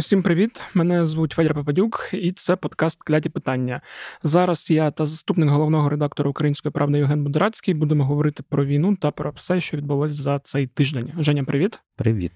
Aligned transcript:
Усім 0.00 0.22
привіт! 0.22 0.62
Мене 0.74 1.04
звуть 1.04 1.32
Федір 1.32 1.54
Попадюк, 1.54 2.10
і 2.12 2.32
це 2.32 2.56
подкаст 2.56 3.02
Кляті 3.02 3.28
питання. 3.28 3.80
Зараз 4.22 4.70
я 4.70 4.90
та 4.90 5.06
заступник 5.06 5.48
головного 5.48 5.88
редактора 5.88 6.30
Української 6.30 6.72
правди 6.72 6.98
Євген 6.98 7.24
Будорацький 7.24 7.74
будемо 7.74 8.04
говорити 8.04 8.42
про 8.48 8.64
війну 8.64 8.96
та 8.96 9.10
про 9.10 9.30
все, 9.30 9.60
що 9.60 9.76
відбулося 9.76 10.14
за 10.14 10.38
цей 10.38 10.66
тиждень. 10.66 11.12
Женя, 11.18 11.44
привіт. 11.44 11.80
Привіт. 11.96 12.32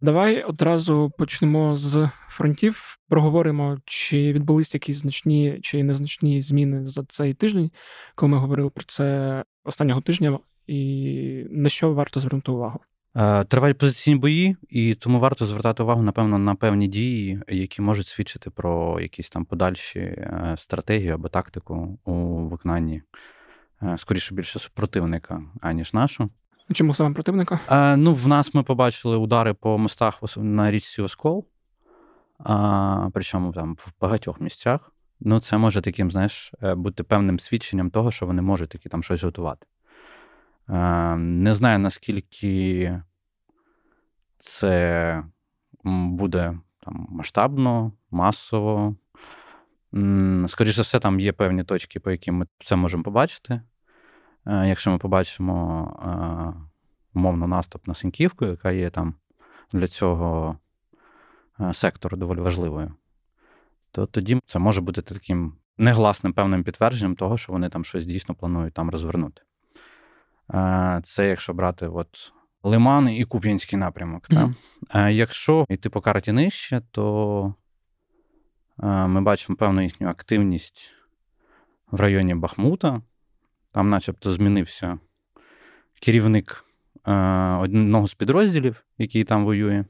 Давай 0.00 0.42
одразу 0.42 1.12
почнемо 1.18 1.76
з 1.76 2.10
фронтів. 2.28 2.98
Проговоримо, 3.08 3.78
чи 3.84 4.32
відбулись 4.32 4.74
якісь 4.74 4.96
значні 4.96 5.58
чи 5.62 5.82
незначні 5.82 6.42
зміни 6.42 6.84
за 6.84 7.04
цей 7.04 7.34
тиждень, 7.34 7.70
коли 8.14 8.30
ми 8.30 8.38
говорили 8.38 8.70
про 8.70 8.84
це 8.84 9.44
останнього 9.64 10.00
тижня, 10.00 10.38
і 10.66 11.46
на 11.50 11.68
що 11.68 11.92
варто 11.92 12.20
звернути 12.20 12.52
увагу. 12.52 12.80
Е, 13.16 13.44
тривають 13.44 13.78
позиційні 13.78 14.18
бої, 14.18 14.56
і 14.68 14.94
тому 14.94 15.20
варто 15.20 15.46
звертати 15.46 15.82
увагу, 15.82 16.02
напевно, 16.02 16.38
на 16.38 16.54
певні 16.54 16.88
дії, 16.88 17.40
які 17.48 17.82
можуть 17.82 18.06
свідчити 18.06 18.50
про 18.50 19.00
якісь 19.00 19.30
там 19.30 19.44
подальші 19.44 19.98
е, 19.98 20.56
стратегії 20.58 21.10
або 21.10 21.28
тактику 21.28 21.98
у 22.04 22.12
виконанні 22.48 23.02
е, 23.82 23.98
скоріше 23.98 24.34
більше 24.34 24.58
супротивника, 24.58 25.42
аніж 25.60 25.94
нашу. 25.94 26.30
Чому 26.72 26.94
саме 26.94 27.14
противника? 27.14 27.60
А, 27.68 27.96
Ну, 27.96 28.14
в 28.14 28.28
нас 28.28 28.54
ми 28.54 28.62
побачили 28.62 29.16
удари 29.16 29.54
по 29.54 29.78
мостах 29.78 30.20
на 30.36 30.70
річці 30.70 31.02
Оскол, 31.02 31.46
а, 32.38 33.08
причому 33.12 33.52
там 33.52 33.74
в 33.74 33.92
багатьох 34.00 34.40
місцях. 34.40 34.92
Ну, 35.20 35.40
це 35.40 35.58
може 35.58 35.80
таким, 35.80 36.10
знаєш, 36.10 36.52
бути 36.76 37.02
певним 37.02 37.38
свідченням 37.38 37.90
того, 37.90 38.10
що 38.10 38.26
вони 38.26 38.42
можуть 38.42 38.70
таки 38.70 38.88
там 38.88 39.02
щось 39.02 39.22
готувати. 39.22 39.66
Не 40.68 41.54
знаю, 41.54 41.78
наскільки 41.78 43.02
це 44.38 45.24
буде 45.84 46.58
там 46.80 47.06
масштабно, 47.10 47.92
масово. 48.10 48.96
Скоріше 50.48 50.76
за 50.76 50.82
все, 50.82 51.00
там 51.00 51.20
є 51.20 51.32
певні 51.32 51.64
точки, 51.64 52.00
по 52.00 52.10
яким 52.10 52.34
ми 52.34 52.46
це 52.64 52.76
можемо 52.76 53.02
побачити. 53.02 53.60
Е, 54.46 54.68
якщо 54.68 54.90
ми 54.90 54.98
побачимо 54.98 56.58
умовно 57.14 57.46
наступ 57.46 57.86
на 57.86 57.94
Синьківку, 57.94 58.44
яка 58.44 58.70
є 58.70 58.90
там 58.90 59.14
для 59.72 59.88
цього 59.88 60.58
е, 61.60 61.74
сектору 61.74 62.16
доволі 62.16 62.40
важливою, 62.40 62.92
то 63.90 64.06
тоді 64.06 64.40
це 64.46 64.58
може 64.58 64.80
бути 64.80 65.02
таким 65.02 65.56
негласним 65.78 66.32
певним 66.32 66.64
підтвердженням 66.64 67.16
того, 67.16 67.36
що 67.38 67.52
вони 67.52 67.68
там 67.68 67.84
щось 67.84 68.06
дійсно 68.06 68.34
планують 68.34 68.74
там 68.74 68.90
розвернути. 68.90 69.42
Це 71.02 71.28
якщо 71.28 71.54
брати 71.54 71.86
от 71.86 72.32
Лиман 72.62 73.08
і 73.08 73.24
Куп'янський 73.24 73.78
напрямок. 73.78 74.28
Mm-hmm. 74.28 74.54
Так? 74.88 75.12
Якщо 75.12 75.66
йти 75.68 75.90
по 75.90 76.00
карті 76.00 76.32
нижче, 76.32 76.82
то 76.90 77.54
ми 78.82 79.20
бачимо 79.20 79.56
певну 79.56 79.82
їхню 79.82 80.08
активність 80.08 80.90
в 81.90 82.00
районі 82.00 82.34
Бахмута. 82.34 83.02
Там, 83.72 83.90
начебто, 83.90 84.32
змінився 84.32 84.98
керівник 86.02 86.64
одного 87.60 88.08
з 88.08 88.14
підрозділів, 88.14 88.84
який 88.98 89.24
там 89.24 89.44
воює. 89.44 89.84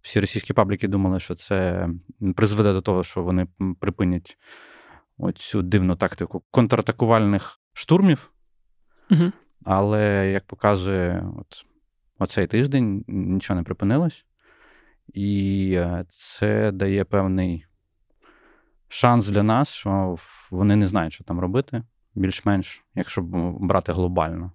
Всі 0.00 0.20
російські 0.20 0.52
пабліки 0.52 0.88
думали, 0.88 1.20
що 1.20 1.34
це 1.34 1.88
призведе 2.36 2.72
до 2.72 2.80
того, 2.82 3.04
що 3.04 3.22
вони 3.22 3.46
припинять 3.80 4.38
оцю 5.18 5.62
дивну 5.62 5.96
тактику 5.96 6.42
контратакувальних 6.50 7.60
штурмів. 7.72 8.30
Угу. 9.10 9.32
Але 9.64 10.30
як 10.30 10.44
показує 10.44 11.26
от, 11.38 11.66
оцей 12.18 12.46
тиждень, 12.46 13.04
нічого 13.08 13.60
не 13.60 13.64
припинилось, 13.64 14.24
і 15.14 15.72
е, 15.76 16.04
це 16.08 16.72
дає 16.72 17.04
певний 17.04 17.66
шанс 18.88 19.28
для 19.28 19.42
нас, 19.42 19.68
що 19.68 20.16
вони 20.50 20.76
не 20.76 20.86
знають, 20.86 21.12
що 21.12 21.24
там 21.24 21.40
робити, 21.40 21.82
більш-менш, 22.14 22.84
якщо 22.94 23.22
брати 23.60 23.92
глобально. 23.92 24.52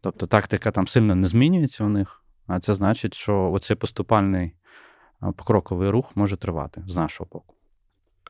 Тобто 0.00 0.26
тактика 0.26 0.70
там 0.70 0.86
сильно 0.86 1.14
не 1.14 1.26
змінюється 1.26 1.84
у 1.84 1.88
них, 1.88 2.24
а 2.46 2.60
це 2.60 2.74
значить, 2.74 3.14
що 3.14 3.52
оцей 3.52 3.76
поступальний 3.76 4.52
покроковий 5.20 5.90
рух 5.90 6.16
може 6.16 6.36
тривати 6.36 6.82
з 6.86 6.96
нашого 6.96 7.28
боку. 7.32 7.54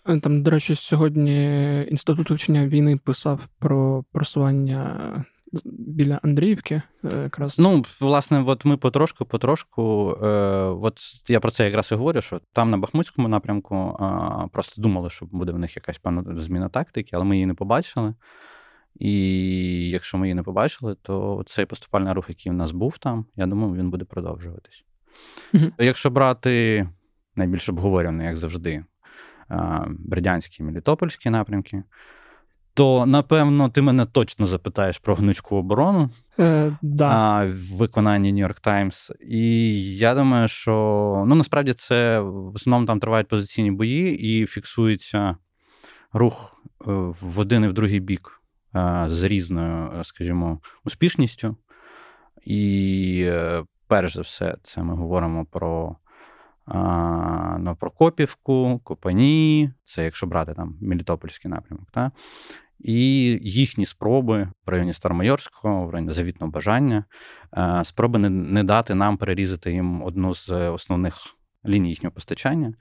Е, 0.06 0.20
там, 0.20 0.42
до 0.42 0.50
речі, 0.50 0.74
сьогодні 0.74 1.86
інститут 1.90 2.30
вивчення 2.30 2.66
війни 2.66 2.96
писав 2.96 3.40
про 3.58 4.04
просування 4.12 5.24
біля 5.64 6.20
Андріївки. 6.22 6.82
Е, 7.04 7.22
якраз. 7.22 7.58
Ну, 7.58 7.84
власне, 8.00 8.42
от 8.46 8.64
ми 8.64 8.76
потрошку-потрошку. 8.76 10.16
Е, 10.22 10.28
от 10.64 11.00
я 11.28 11.40
про 11.40 11.50
це 11.50 11.64
якраз 11.64 11.92
і 11.92 11.94
говорю, 11.94 12.22
що 12.22 12.40
там 12.52 12.70
на 12.70 12.76
Бахмутському 12.76 13.28
напрямку 13.28 13.98
е, 14.00 14.48
просто 14.52 14.82
думали, 14.82 15.10
що 15.10 15.26
буде 15.26 15.52
в 15.52 15.58
них 15.58 15.76
якась 15.76 15.98
певна 15.98 16.42
зміна 16.42 16.68
тактики, 16.68 17.10
але 17.12 17.24
ми 17.24 17.36
її 17.36 17.46
не 17.46 17.54
побачили. 17.54 18.14
І 18.94 19.90
якщо 19.90 20.18
ми 20.18 20.26
її 20.26 20.34
не 20.34 20.42
побачили, 20.42 20.96
то 21.02 21.44
цей 21.46 21.66
поступальний 21.66 22.12
рух, 22.12 22.28
який 22.28 22.52
в 22.52 22.54
нас 22.54 22.70
був 22.70 22.98
там, 22.98 23.26
я 23.36 23.46
думаю, 23.46 23.74
він 23.74 23.90
буде 23.90 24.04
продовжуватись. 24.04 24.84
Угу. 25.54 25.64
Якщо 25.78 26.10
брати 26.10 26.88
найбільш 27.36 27.68
обговорюваний, 27.68 28.26
як 28.26 28.36
завжди, 28.36 28.84
Бердянські 29.88 30.62
і 30.62 30.66
Мелітопольські 30.66 31.30
напрямки, 31.30 31.82
то 32.74 33.06
напевно 33.06 33.68
ти 33.68 33.82
мене 33.82 34.06
точно 34.06 34.46
запитаєш 34.46 34.98
про 34.98 35.14
гнучку 35.14 35.56
оборону 35.56 36.10
Е, 36.40 36.76
да. 36.82 37.44
в 37.44 37.76
виконанні 37.76 38.32
Нью-Йорк 38.32 38.60
Таймс. 38.60 39.10
І 39.20 39.96
я 39.96 40.14
думаю, 40.14 40.48
що 40.48 41.24
ну 41.26 41.34
насправді 41.34 41.72
це 41.72 42.20
в 42.20 42.54
основному 42.54 42.86
там 42.86 43.00
тривають 43.00 43.28
позиційні 43.28 43.70
бої 43.70 44.18
і 44.18 44.46
фіксується 44.46 45.36
рух 46.12 46.62
е, 46.64 46.92
в 47.20 47.38
один 47.38 47.64
і 47.64 47.68
в 47.68 47.72
другий 47.72 48.00
бік 48.00 48.42
е, 48.74 49.06
з 49.08 49.22
різною, 49.22 49.92
е, 50.00 50.04
скажімо, 50.04 50.60
успішністю. 50.84 51.56
І 52.44 53.30
перш 53.86 54.14
за 54.14 54.22
все, 54.22 54.56
це 54.62 54.82
ми 54.82 54.94
говоримо 54.94 55.44
про. 55.44 55.96
Ну, 57.58 57.76
Прокопівку, 57.80 58.80
Копані, 58.84 59.70
це 59.84 60.04
якщо 60.04 60.26
брати 60.26 60.54
там 60.54 60.78
Мелітопольський 60.80 61.50
напрямок, 61.50 61.88
та? 61.92 62.10
і 62.78 63.38
їхні 63.42 63.86
спроби 63.86 64.48
в 64.66 64.70
районі 64.70 64.92
Старомайорського, 64.92 65.86
в 65.86 65.90
районі 65.90 66.12
завітного 66.12 66.52
бажання, 66.52 67.04
е, 67.56 67.84
спроби 67.84 68.18
не, 68.18 68.30
не 68.30 68.64
дати 68.64 68.94
нам 68.94 69.16
перерізати 69.16 69.72
їм 69.72 70.02
одну 70.02 70.34
з 70.34 70.50
основних 70.50 71.14
ліній 71.66 71.88
їхнього 71.88 72.12
постачання 72.12 72.74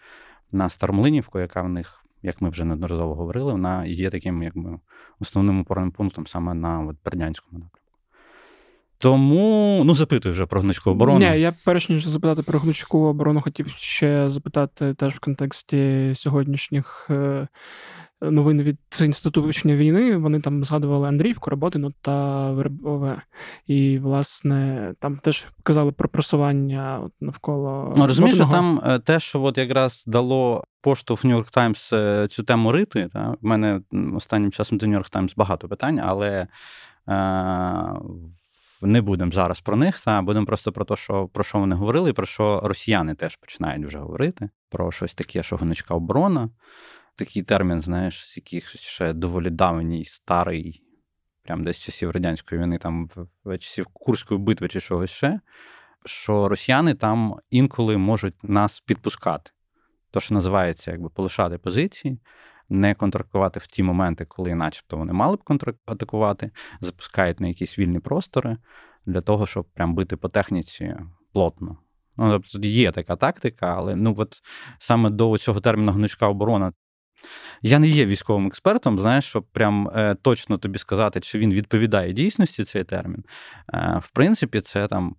на 0.51 0.69
Старомлинівку, 0.69 1.39
яка 1.39 1.61
в 1.61 1.69
них, 1.69 2.05
як 2.21 2.41
ми 2.41 2.49
вже 2.49 2.65
неодноразово 2.65 3.15
говорили, 3.15 3.51
вона 3.51 3.85
є 3.85 4.09
таким 4.09 4.43
якби 4.43 4.79
основним 5.19 5.59
опорним 5.59 5.91
пунктом 5.91 6.27
саме 6.27 6.53
на 6.53 6.79
от, 6.79 6.97
Бердянському 7.05 7.59
напрямку. 7.59 7.88
Тому 9.01 9.81
ну 9.85 9.95
запитую 9.95 10.33
вже 10.33 10.45
про 10.45 10.61
гнучку 10.61 10.91
оборону. 10.91 11.19
Ні, 11.19 11.39
я 11.39 11.53
перш 11.65 11.89
ніж 11.89 12.05
запитати 12.05 12.43
про 12.43 12.59
гнучку 12.59 12.99
оборону, 12.99 13.41
хотів 13.41 13.67
ще 13.67 14.29
запитати 14.29 14.93
теж 14.93 15.13
в 15.13 15.19
контексті 15.19 16.11
сьогоднішніх 16.15 17.07
е, 17.09 17.47
новин 18.21 18.61
від 18.61 18.77
інституту 19.01 19.41
вивчення 19.41 19.75
війни. 19.75 20.17
Вони 20.17 20.39
там 20.39 20.63
згадували 20.63 21.07
Андріївку, 21.07 21.49
Роботину 21.49 21.93
та 22.01 22.51
Вербове. 22.51 23.21
І, 23.67 23.99
власне, 23.99 24.93
там 24.99 25.17
теж 25.17 25.47
казали 25.63 25.91
про 25.91 26.09
просування 26.09 27.09
навколо. 27.21 27.93
Ну, 27.97 28.07
Розумієш, 28.07 28.37
що 28.37 28.45
там 28.45 28.81
е, 28.85 28.99
те, 28.99 29.19
що 29.19 29.41
от 29.41 29.57
якраз 29.57 30.03
дало 30.07 30.63
поштовх 30.81 31.25
Нью-Йорк 31.25 31.51
Таймс 31.51 31.93
е, 31.93 32.27
цю 32.31 32.43
тему 32.43 32.71
рити. 32.71 33.09
Та? 33.13 33.35
У 33.41 33.47
мене 33.47 33.81
останнім 34.15 34.51
часом 34.51 34.77
до 34.77 34.85
Нью-Йорк 34.85 35.09
Таймс 35.09 35.35
багато 35.35 35.67
питань, 35.67 36.01
але. 36.03 36.47
Не 38.81 39.01
будемо 39.01 39.31
зараз 39.31 39.61
про 39.61 39.75
них, 39.75 39.99
та 39.99 40.21
будемо 40.21 40.45
просто 40.45 40.71
про 40.71 40.85
те, 40.85 40.95
що 40.95 41.27
про 41.27 41.43
що 41.43 41.59
вони 41.59 41.75
говорили, 41.75 42.09
і 42.09 42.13
про 42.13 42.25
що 42.25 42.61
росіяни 42.63 43.15
теж 43.15 43.35
починають 43.35 43.85
вже 43.85 43.99
говорити. 43.99 44.49
Про 44.69 44.91
щось 44.91 45.13
таке, 45.13 45.43
що 45.43 45.57
гоночка 45.57 45.93
оборона. 45.93 46.49
Такий 47.15 47.43
термін, 47.43 47.81
знаєш, 47.81 48.25
з 48.25 48.37
якихось 48.37 48.81
ще 48.81 49.13
доволі 49.13 49.49
давній, 49.49 50.05
старий, 50.05 50.83
прям 51.43 51.63
десь 51.63 51.79
часів 51.79 52.11
радянської 52.11 52.61
війни, 52.61 52.77
там 52.77 53.09
часів 53.59 53.85
Курської 53.93 54.39
битви 54.39 54.67
чи 54.67 54.79
чогось 54.79 55.11
ще. 55.11 55.39
Що 56.05 56.49
росіяни 56.49 56.93
там 56.93 57.35
інколи 57.49 57.97
можуть 57.97 58.43
нас 58.43 58.79
підпускати. 58.79 59.51
То, 60.11 60.19
що 60.19 60.33
називається, 60.33 60.91
якби 60.91 61.09
полишати 61.09 61.57
позиції 61.57 62.19
не 62.69 62.93
контрактувати 62.93 63.59
в 63.59 63.67
ті 63.67 63.83
моменти, 63.83 64.25
коли, 64.25 64.55
начебто, 64.55 64.97
вони 64.97 65.13
мали 65.13 65.35
б 65.35 65.43
контратакувати, 65.43 66.51
запускають 66.81 67.39
на 67.39 67.47
якісь 67.47 67.79
вільні 67.79 67.99
простори 67.99 68.57
для 69.05 69.21
того, 69.21 69.47
щоб 69.47 69.65
прям 69.73 69.95
бити 69.95 70.17
по 70.17 70.29
техніці 70.29 70.95
плотно. 71.33 71.77
Ну, 72.17 72.31
тобто 72.31 72.67
є 72.67 72.91
така 72.91 73.15
тактика, 73.15 73.75
але 73.77 73.95
ну 73.95 74.15
от 74.17 74.41
саме 74.79 75.09
до 75.09 75.37
цього 75.37 75.59
терміну 75.61 75.91
гнучка 75.91 76.27
оборона. 76.27 76.73
Я 77.61 77.79
не 77.79 77.87
є 77.87 78.05
військовим 78.05 78.47
експертом, 78.47 78.99
знаєш, 78.99 79.25
щоб 79.25 79.43
прям 79.43 79.91
е, 79.95 80.15
точно 80.15 80.57
тобі 80.57 80.79
сказати, 80.79 81.19
чи 81.19 81.39
він 81.39 81.53
відповідає 81.53 82.13
дійсності 82.13 82.63
цей 82.63 82.83
термін. 82.83 83.23
Е, 83.73 83.99
В 84.03 84.11
принципі, 84.11 84.61
це 84.61 84.87
там 84.87 85.15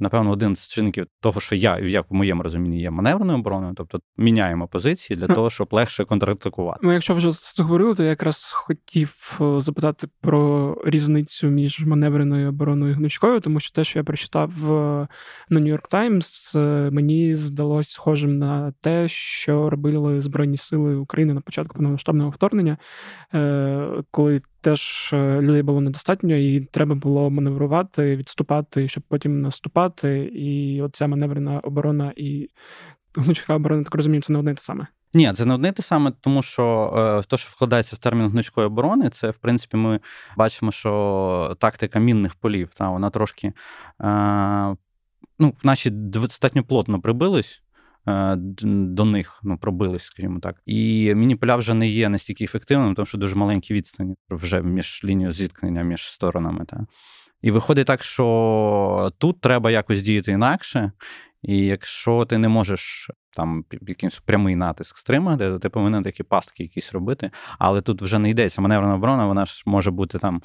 напевно, 0.00 0.30
один 0.30 0.56
з 0.56 0.68
чинників 0.68 1.06
того, 1.20 1.40
що 1.40 1.54
я 1.54 1.78
як 1.78 2.10
в 2.10 2.14
моєму 2.14 2.42
розумінні 2.42 2.80
є 2.80 2.90
маневреною 2.90 3.38
обороною, 3.38 3.74
тобто 3.76 4.00
міняємо 4.16 4.68
позиції 4.68 5.16
для 5.16 5.26
того, 5.26 5.50
щоб 5.50 5.68
легше 5.70 6.04
контратакувати. 6.04 6.80
Ну, 6.82 6.92
якщо 6.92 7.14
вже 7.14 7.30
заговорили, 7.32 7.94
то 7.94 8.02
я 8.02 8.08
якраз 8.08 8.52
хотів 8.52 9.38
е, 9.40 9.60
запитати 9.60 10.08
про 10.20 10.76
різницю 10.84 11.46
між 11.46 11.86
маневреною 11.86 12.48
обороною 12.48 12.92
і 12.92 12.94
гнучкою, 12.94 13.40
тому 13.40 13.60
що 13.60 13.72
те, 13.72 13.84
що 13.84 13.98
я 13.98 14.04
прочитав 14.04 14.50
на 15.48 15.60
New 15.60 15.78
York 15.78 15.90
Times, 15.90 16.56
мені 16.90 17.34
здалось 17.34 17.88
схожим 17.88 18.38
на 18.38 18.72
те, 18.80 19.08
що 19.08 19.70
робили 19.70 20.20
Збройні 20.20 20.56
Сили 20.56 20.96
України 20.96 21.34
на 21.34 21.40
початку 21.40 21.74
повномасштабного 21.74 22.30
вторгнення, 22.30 22.78
е, 23.34 24.02
коли 24.10 24.42
теж 24.60 25.10
е, 25.12 25.40
людей 25.40 25.62
було 25.62 25.80
недостатньо, 25.80 26.36
і 26.36 26.60
треба 26.60 26.94
було 26.94 27.30
маневрувати, 27.30 28.16
відступати, 28.16 28.88
щоб 28.88 29.02
потім 29.08 29.40
наступати. 29.40 30.18
І 30.34 30.82
оця 30.82 31.06
маневрена 31.06 31.60
оборона 31.60 32.12
і 32.16 32.48
гнучка 33.16 33.54
оборона, 33.54 33.84
так 33.84 33.94
розумію, 33.94 34.22
це 34.22 34.32
не 34.32 34.38
одне 34.38 34.54
те 34.54 34.62
саме. 34.62 34.86
Ні, 35.14 35.32
це 35.32 35.44
не 35.44 35.54
одне 35.54 35.72
те 35.72 35.82
саме, 35.82 36.12
тому 36.20 36.42
що 36.42 36.92
е, 36.96 37.26
то, 37.28 37.36
що 37.36 37.50
вкладається 37.50 37.96
в 37.96 37.98
термін 37.98 38.28
гнучкої 38.28 38.66
оборони, 38.66 39.10
це 39.10 39.30
в 39.30 39.36
принципі 39.36 39.76
ми 39.76 40.00
бачимо, 40.36 40.72
що 40.72 41.56
тактика 41.58 41.98
мінних 41.98 42.34
полів, 42.34 42.70
та 42.74 42.90
вона 42.90 43.10
трошки 43.10 43.46
е, 43.46 44.76
ну, 45.38 45.54
наші 45.62 45.90
достатньо 45.90 46.64
плотно 46.64 47.00
прибились. 47.00 47.62
Е, 48.08 48.36
до 48.36 49.04
них 49.04 49.40
ну, 49.42 49.58
пробились, 49.58 50.02
скажімо 50.02 50.40
так. 50.40 50.62
І 50.66 51.12
міні-поля 51.14 51.56
вже 51.56 51.74
не 51.74 51.88
є 51.88 52.08
настільки 52.08 52.44
ефективним, 52.44 52.94
тому 52.94 53.06
що 53.06 53.18
дуже 53.18 53.36
маленькі 53.36 53.74
відстані 53.74 54.14
вже 54.30 54.62
між 54.62 55.00
лінією 55.04 55.32
зіткнення 55.32 55.82
між 55.82 56.02
сторонами. 56.02 56.64
Та. 56.64 56.86
І 57.42 57.50
виходить 57.50 57.86
так, 57.86 58.02
що 58.02 59.12
тут 59.18 59.40
треба 59.40 59.70
якось 59.70 60.02
діяти 60.02 60.32
інакше. 60.32 60.92
І 61.42 61.66
якщо 61.66 62.24
ти 62.24 62.38
не 62.38 62.48
можеш 62.48 63.10
там 63.36 63.64
якийсь 63.86 64.20
прямий 64.20 64.56
натиск 64.56 64.98
стримати, 64.98 65.48
то 65.48 65.58
ти 65.58 65.68
повинен 65.68 66.04
такі 66.04 66.22
пастки 66.22 66.62
якісь 66.62 66.92
робити. 66.92 67.30
Але 67.58 67.80
тут 67.80 68.02
вже 68.02 68.18
не 68.18 68.30
йдеться. 68.30 68.60
Маневрна 68.60 68.94
оборона, 68.94 69.26
вона 69.26 69.46
ж 69.46 69.62
може 69.66 69.90
бути 69.90 70.18
там 70.18 70.42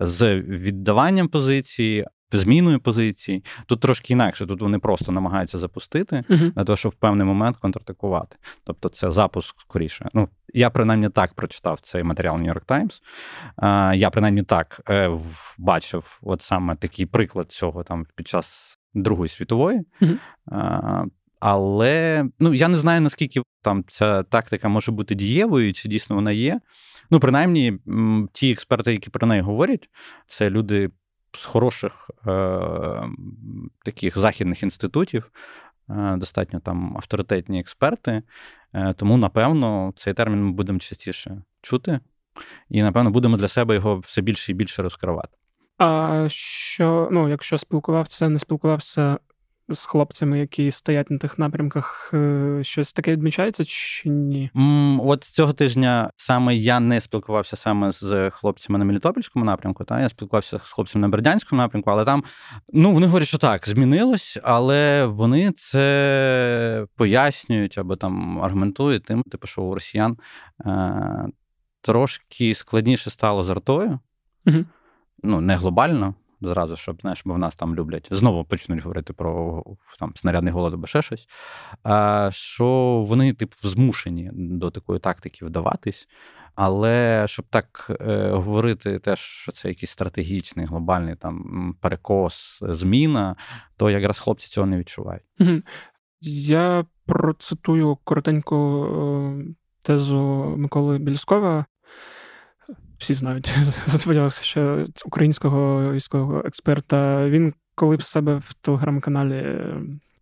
з 0.00 0.40
віддаванням 0.40 1.28
позиції, 1.28 2.06
зміною 2.32 2.80
позицій. 2.80 3.44
Тут 3.66 3.80
трошки 3.80 4.12
інакше. 4.12 4.46
Тут 4.46 4.60
вони 4.60 4.78
просто 4.78 5.12
намагаються 5.12 5.58
запустити 5.58 6.24
uh-huh. 6.30 6.52
для 6.52 6.64
того, 6.64 6.76
щоб 6.76 6.92
в 6.92 6.94
певний 6.94 7.26
момент 7.26 7.56
контратакувати. 7.56 8.36
Тобто, 8.64 8.88
це 8.88 9.10
запуск 9.10 9.60
скоріше. 9.60 10.08
Ну, 10.14 10.28
я 10.54 10.70
принаймні 10.70 11.08
так 11.08 11.34
прочитав 11.34 11.80
цей 11.80 12.02
матеріал 12.02 12.36
New 12.36 12.54
York 12.54 12.66
Times. 12.66 13.00
Я 13.94 14.10
принаймні 14.10 14.42
так 14.42 14.80
е, 14.88 15.10
бачив, 15.58 16.18
от 16.22 16.42
саме 16.42 16.76
такий 16.76 17.06
приклад 17.06 17.52
цього 17.52 17.84
там 17.84 18.06
під 18.16 18.28
час 18.28 18.78
Другої 18.94 19.28
світової. 19.28 19.80
Uh-huh. 20.00 21.04
Але 21.40 22.24
ну 22.38 22.54
я 22.54 22.68
не 22.68 22.76
знаю 22.76 23.00
наскільки 23.00 23.42
там 23.62 23.84
ця 23.88 24.22
тактика 24.22 24.68
може 24.68 24.92
бути 24.92 25.14
дієвою, 25.14 25.72
чи 25.72 25.88
дійсно 25.88 26.16
вона 26.16 26.32
є. 26.32 26.60
Ну, 27.10 27.20
принаймні, 27.20 27.78
ті 28.32 28.52
експерти, 28.52 28.92
які 28.92 29.10
про 29.10 29.26
неї 29.26 29.40
говорять, 29.40 29.88
це 30.26 30.50
люди 30.50 30.90
з 31.36 31.44
хороших 31.44 32.10
е, 32.26 32.30
таких 33.84 34.18
західних 34.18 34.62
інститутів, 34.62 35.30
е, 35.90 36.16
достатньо 36.16 36.60
там 36.60 36.96
авторитетні 36.96 37.60
експерти. 37.60 38.22
Е, 38.74 38.94
тому, 38.96 39.16
напевно, 39.16 39.92
цей 39.96 40.14
термін 40.14 40.44
ми 40.44 40.52
будемо 40.52 40.78
частіше 40.78 41.42
чути, 41.62 42.00
і, 42.68 42.82
напевно, 42.82 43.10
будемо 43.10 43.36
для 43.36 43.48
себе 43.48 43.74
його 43.74 43.98
все 43.98 44.20
більше 44.20 44.52
і 44.52 44.54
більше 44.54 44.82
розкривати. 44.82 45.36
А 45.78 46.24
що, 46.28 47.08
ну, 47.12 47.28
якщо 47.28 47.58
спілкувався, 47.58 48.28
не 48.28 48.38
спілкувався 48.38 49.18
з 49.68 49.86
хлопцями, 49.86 50.38
які 50.38 50.70
стоять 50.70 51.10
на 51.10 51.18
тих 51.18 51.38
напрямках, 51.38 52.10
е, 52.14 52.58
щось 52.62 52.92
таке 52.92 53.12
відмічається 53.12 53.64
чи 53.64 54.08
ні? 54.08 54.50
От 55.02 55.24
цього 55.24 55.52
тижня 55.52 56.10
саме 56.16 56.56
я 56.56 56.80
не 56.80 57.00
спілкувався 57.00 57.56
саме 57.56 57.92
з 57.92 58.30
хлопцями 58.30 58.78
на 58.78 58.84
Мелітопольському 58.84 59.44
напрямку. 59.44 59.84
Та 59.84 60.00
я 60.00 60.08
спілкувався 60.08 60.58
з 60.58 60.70
хлопцями 60.70 61.02
на 61.02 61.08
Бердянському 61.08 61.62
напрямку, 61.62 61.90
але 61.90 62.04
там 62.04 62.24
ну 62.72 62.92
вони 62.92 63.06
говорять, 63.06 63.28
що 63.28 63.38
так, 63.38 63.68
змінилось, 63.68 64.38
але 64.42 65.06
вони 65.06 65.52
це 65.52 66.86
пояснюють 66.96 67.78
або 67.78 67.96
там 67.96 68.40
аргументують 68.40 69.04
тим, 69.04 69.22
типу, 69.22 69.46
що 69.46 69.62
у 69.62 69.74
росіян 69.74 70.16
е- 70.66 71.26
трошки 71.80 72.54
складніше 72.54 73.10
стало 73.10 73.44
з 73.44 73.50
артою. 73.50 73.98
Угу. 74.46 74.64
Ну, 75.22 75.40
не 75.40 75.56
глобально, 75.56 76.14
зразу, 76.40 76.76
щоб 76.76 77.00
знаєш, 77.00 77.22
бо 77.24 77.34
в 77.34 77.38
нас 77.38 77.56
там 77.56 77.74
люблять 77.74 78.08
знову 78.10 78.44
почнуть 78.44 78.82
говорити 78.82 79.12
про 79.12 79.64
там 79.98 80.12
снарядний 80.16 80.52
голод 80.52 80.74
або 80.74 80.86
ще 80.86 81.02
щось. 81.02 81.28
А, 81.82 82.28
Що 82.32 82.66
вони, 83.08 83.32
типу, 83.32 83.56
змушені 83.62 84.30
до 84.32 84.70
такої 84.70 85.00
тактики 85.00 85.46
вдаватись. 85.46 86.08
Але 86.54 87.24
щоб 87.28 87.44
так 87.50 87.96
е, 88.00 88.30
говорити, 88.30 88.98
теж, 88.98 89.18
що 89.18 89.52
це 89.52 89.68
якийсь 89.68 89.90
стратегічний 89.90 90.66
глобальний 90.66 91.16
там 91.16 91.76
перекос, 91.80 92.58
зміна, 92.62 93.36
то 93.76 93.90
якраз 93.90 94.18
хлопці 94.18 94.48
цього 94.48 94.66
не 94.66 94.78
відчувають. 94.78 95.22
Я 96.20 96.86
процитую 97.06 97.98
коротеньку 98.04 98.86
е, 98.86 99.44
тезу 99.82 100.54
Миколи 100.56 100.98
Більськова 100.98 101.64
всі 102.98 103.14
знають, 103.14 103.50
сподівався, 103.86 104.42
що 104.42 104.86
українського 105.04 105.92
військового 105.92 106.42
експерта. 106.44 107.28
Він 107.28 107.54
коли 107.74 107.96
б 107.96 108.02
себе 108.02 108.36
в 108.36 108.54
телеграм-каналі 108.60 109.60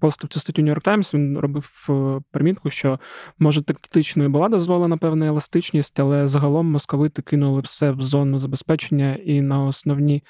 постив 0.05 0.31
цю 0.31 0.41
статтю 0.41 0.63
New 0.63 0.75
York 0.75 0.85
Times, 0.85 1.15
він 1.15 1.39
робив 1.39 1.87
е, 1.89 2.21
примітку, 2.31 2.71
що 2.71 3.01
може 3.39 3.63
тактичною 3.63 4.31
була 4.31 4.49
дозволена 4.49 4.97
певна 4.97 5.27
еластичність, 5.27 6.01
але 6.01 6.27
загалом 6.27 6.67
московити 6.67 7.23
кинули 7.23 7.61
все 7.61 7.91
в 7.91 8.03
зону 8.03 8.39
забезпечення 8.39 9.19
і 9.25 9.41
на 9.41 9.65
основні 9.65 10.23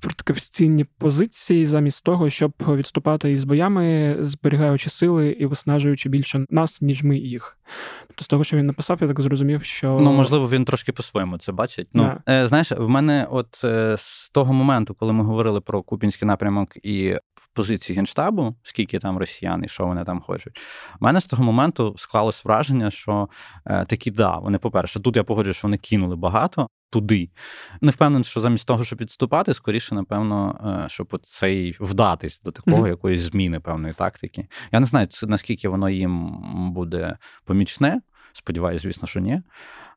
фортифікаційні 0.00 0.84
позиції, 0.84 1.66
замість 1.66 2.04
того, 2.04 2.30
щоб 2.30 2.52
відступати 2.68 3.32
із 3.32 3.44
боями, 3.44 4.16
зберігаючи 4.20 4.90
сили 4.90 5.30
і 5.30 5.46
виснажуючи 5.46 6.08
більше 6.08 6.46
нас, 6.50 6.82
ніж 6.82 7.02
ми 7.02 7.16
їх. 7.16 7.58
Тобто, 8.06 8.24
з 8.24 8.28
того, 8.28 8.44
що 8.44 8.56
він 8.56 8.66
написав, 8.66 8.98
я 9.00 9.08
так 9.08 9.20
зрозумів, 9.20 9.64
що 9.64 9.98
ну 10.00 10.12
можливо 10.12 10.48
він 10.48 10.64
трошки 10.64 10.92
по-своєму 10.92 11.38
це 11.38 11.52
бачить. 11.52 11.88
Ну 11.92 12.02
yeah. 12.02 12.18
е, 12.28 12.48
знаєш, 12.48 12.72
в 12.72 12.88
мене, 12.88 13.26
от 13.30 13.60
е, 13.64 13.96
з 13.98 14.30
того 14.30 14.52
моменту, 14.52 14.94
коли 14.94 15.12
ми 15.12 15.24
говорили 15.24 15.60
про 15.60 15.82
Купінський 15.82 16.28
напрямок 16.28 16.76
і 16.82 17.16
позиції 17.54 17.96
генштабу, 17.96 18.54
скільки 18.62 18.98
там 18.98 19.18
росіян 19.18 19.64
і 19.64 19.68
що 19.68 19.86
вони 19.86 20.04
там 20.04 20.20
хочуть. 20.20 20.60
У 21.00 21.04
мене 21.04 21.20
з 21.20 21.26
того 21.26 21.44
моменту 21.44 21.94
склалось 21.98 22.44
враження, 22.44 22.90
що 22.90 23.28
е, 23.66 23.84
такі 23.84 24.10
да, 24.10 24.36
вони, 24.36 24.58
по-перше, 24.58 25.00
тут 25.00 25.16
я 25.16 25.24
погоджую, 25.24 25.54
що 25.54 25.68
вони 25.68 25.78
кинули 25.78 26.16
багато 26.16 26.68
туди. 26.90 27.30
Не 27.80 27.90
впевнений, 27.90 28.24
що 28.24 28.40
замість 28.40 28.66
того, 28.66 28.84
щоб 28.84 29.00
відступати, 29.00 29.54
скоріше, 29.54 29.94
напевно, 29.94 30.60
е, 30.84 30.88
щоб 30.88 31.20
цей 31.22 31.76
вдатись 31.80 32.40
до 32.40 32.50
такого 32.50 32.82
mm-hmm. 32.82 32.88
якоїсь 32.88 33.20
зміни 33.20 33.60
певної 33.60 33.94
тактики. 33.94 34.46
Я 34.72 34.80
не 34.80 34.86
знаю, 34.86 35.08
наскільки 35.22 35.68
воно 35.68 35.90
їм 35.90 36.40
буде 36.72 37.16
помічне. 37.44 38.00
Сподіваюсь, 38.32 38.82
звісно, 38.82 39.08
що 39.08 39.20
ні. 39.20 39.42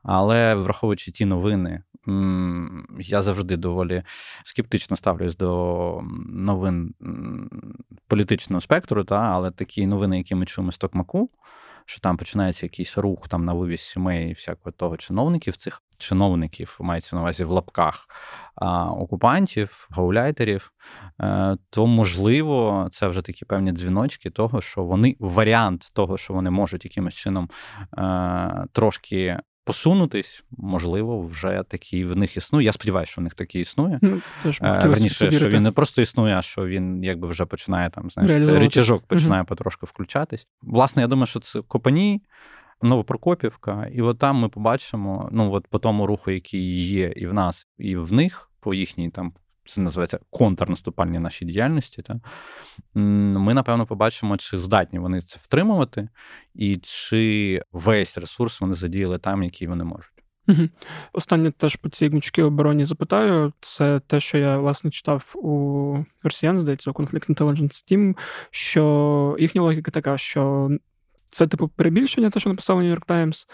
Але 0.04 0.56
враховуючи 0.56 1.12
ті 1.12 1.26
новини, 1.26 1.84
я 3.00 3.22
завжди 3.22 3.58
доволі 3.58 4.04
скептично 4.44 4.98
ставлюсь 4.98 5.38
до 5.38 6.02
новин 6.30 6.94
політичного 8.08 8.62
спектру, 8.62 9.04
та, 9.04 9.16
але 9.16 9.52
такі 9.52 9.88
новини, 9.88 10.18
які 10.18 10.36
ми 10.36 10.46
чуємо 10.46 10.72
з 10.72 10.78
Токмаку, 10.78 11.30
що 11.86 12.02
там 12.02 12.18
починається 12.18 12.66
якийсь 12.66 12.98
рух 12.98 13.28
там 13.28 13.46
на 13.46 13.54
вивіз 13.54 13.82
сімей 13.82 14.34
всякого 14.34 14.72
того 14.72 14.98
чиновників, 14.98 15.56
цих 15.56 15.82
чиновників 15.98 16.78
мається 16.82 17.16
на 17.16 17.22
увазі 17.22 17.44
в 17.44 17.50
лапках 17.50 18.08
а, 18.56 18.92
окупантів, 18.92 19.88
гауляйтерів, 19.92 20.72
е, 21.22 21.58
то 21.70 21.88
можливо 21.88 22.88
це 22.92 23.08
вже 23.08 23.22
такі 23.22 23.46
певні 23.46 23.72
дзвіночки 23.72 24.30
того, 24.30 24.62
що 24.62 24.84
вони 24.84 25.16
варіант 25.20 25.90
того, 25.94 26.18
що 26.18 26.34
вони 26.34 26.50
можуть 26.50 26.86
якимось 26.86 27.14
чином 27.14 27.50
е, 27.98 28.66
трошки 28.72 29.40
посунутись, 29.66 30.44
можливо, 30.58 31.22
вже 31.22 31.64
такий 31.68 32.06
в 32.06 32.16
них 32.16 32.38
існує. 32.38 32.66
Я 32.66 32.74
сподіваюся, 32.74 33.12
що 33.12 33.22
в 33.22 33.24
них 33.24 33.34
такий 33.34 33.62
існує. 33.62 34.00
Ну, 34.02 34.22
теж 34.44 34.60
е, 34.62 34.88
Верніше, 34.88 35.32
що 35.32 35.50
він 35.50 35.64
не 35.64 35.72
просто 35.72 36.02
існує, 36.02 36.36
а 36.36 36.42
що 36.42 36.68
він 36.68 37.04
якби 37.04 37.28
вже 37.28 37.46
починає 37.46 37.90
там, 37.90 38.10
знаєш, 38.10 38.32
речажок 38.52 39.08
починає 39.08 39.42
угу. 39.42 39.48
потрошки 39.48 39.86
включатись. 39.86 40.48
Власне, 40.62 41.02
я 41.02 41.08
думаю, 41.08 41.26
що 41.26 41.40
це 41.40 41.62
Копані. 41.62 42.22
Новопрокопівка, 42.82 43.88
і 43.94 44.02
от 44.02 44.20
там 44.20 44.36
ми 44.36 44.50
побачимо, 44.50 45.30
ну 45.32 45.52
от 45.52 45.68
по 45.68 45.80
тому 45.80 46.08
руху, 46.08 46.32
який 46.32 46.88
є 46.88 47.14
і 47.16 47.28
в 47.28 47.34
нас, 47.34 47.68
і 47.78 47.96
в 47.96 48.14
них, 48.14 48.52
по 48.60 48.74
їхній 48.74 49.10
там 49.10 49.34
це 49.66 49.82
називається 49.82 50.20
контрнаступальні 50.30 51.20
наші 51.20 51.46
діяльності, 51.46 52.02
та, 52.02 52.20
ми, 52.94 53.54
напевно, 53.54 53.86
побачимо, 53.86 54.38
чи 54.38 54.58
здатні 54.58 55.00
вони 55.00 55.22
це 55.22 55.40
втримувати, 55.44 56.10
і 56.56 56.80
чи 56.84 57.62
весь 57.72 58.18
ресурс 58.18 58.62
вони 58.62 58.74
задіяли 58.74 59.18
там, 59.18 59.44
який 59.44 59.68
вони 59.68 59.84
можуть. 59.84 60.12
Угу. 60.48 60.70
Останнє 61.14 61.52
теж 61.52 61.76
по 61.76 61.90
цій 61.90 62.08
гнучкій 62.08 62.42
обороні 62.42 62.86
запитаю. 62.86 63.54
Це 63.60 64.00
те, 64.00 64.20
що 64.20 64.38
я 64.38 64.58
власне 64.58 64.92
читав 64.92 65.34
у 65.36 65.98
росіян, 66.24 66.60
здається, 66.60 66.92
у 66.92 66.94
Conflict 66.94 67.30
Intelligence 67.30 67.92
Team, 67.92 68.18
що 68.52 69.36
їхня 69.40 69.62
логіка 69.62 69.92
така, 69.92 70.18
що. 70.18 70.70
Це, 71.29 71.48
типу, 71.48 71.67
перебільшення, 71.67 72.29
те, 72.29 72.39
що 72.39 72.50
написав 72.50 72.79
York 72.79 73.05
Times. 73.05 73.48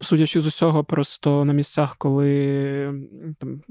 Судячи 0.00 0.40
з 0.40 0.46
усього, 0.46 0.84
просто 0.84 1.44
на 1.44 1.52
місцях, 1.52 1.96
коли 1.96 3.06
там 3.38 3.62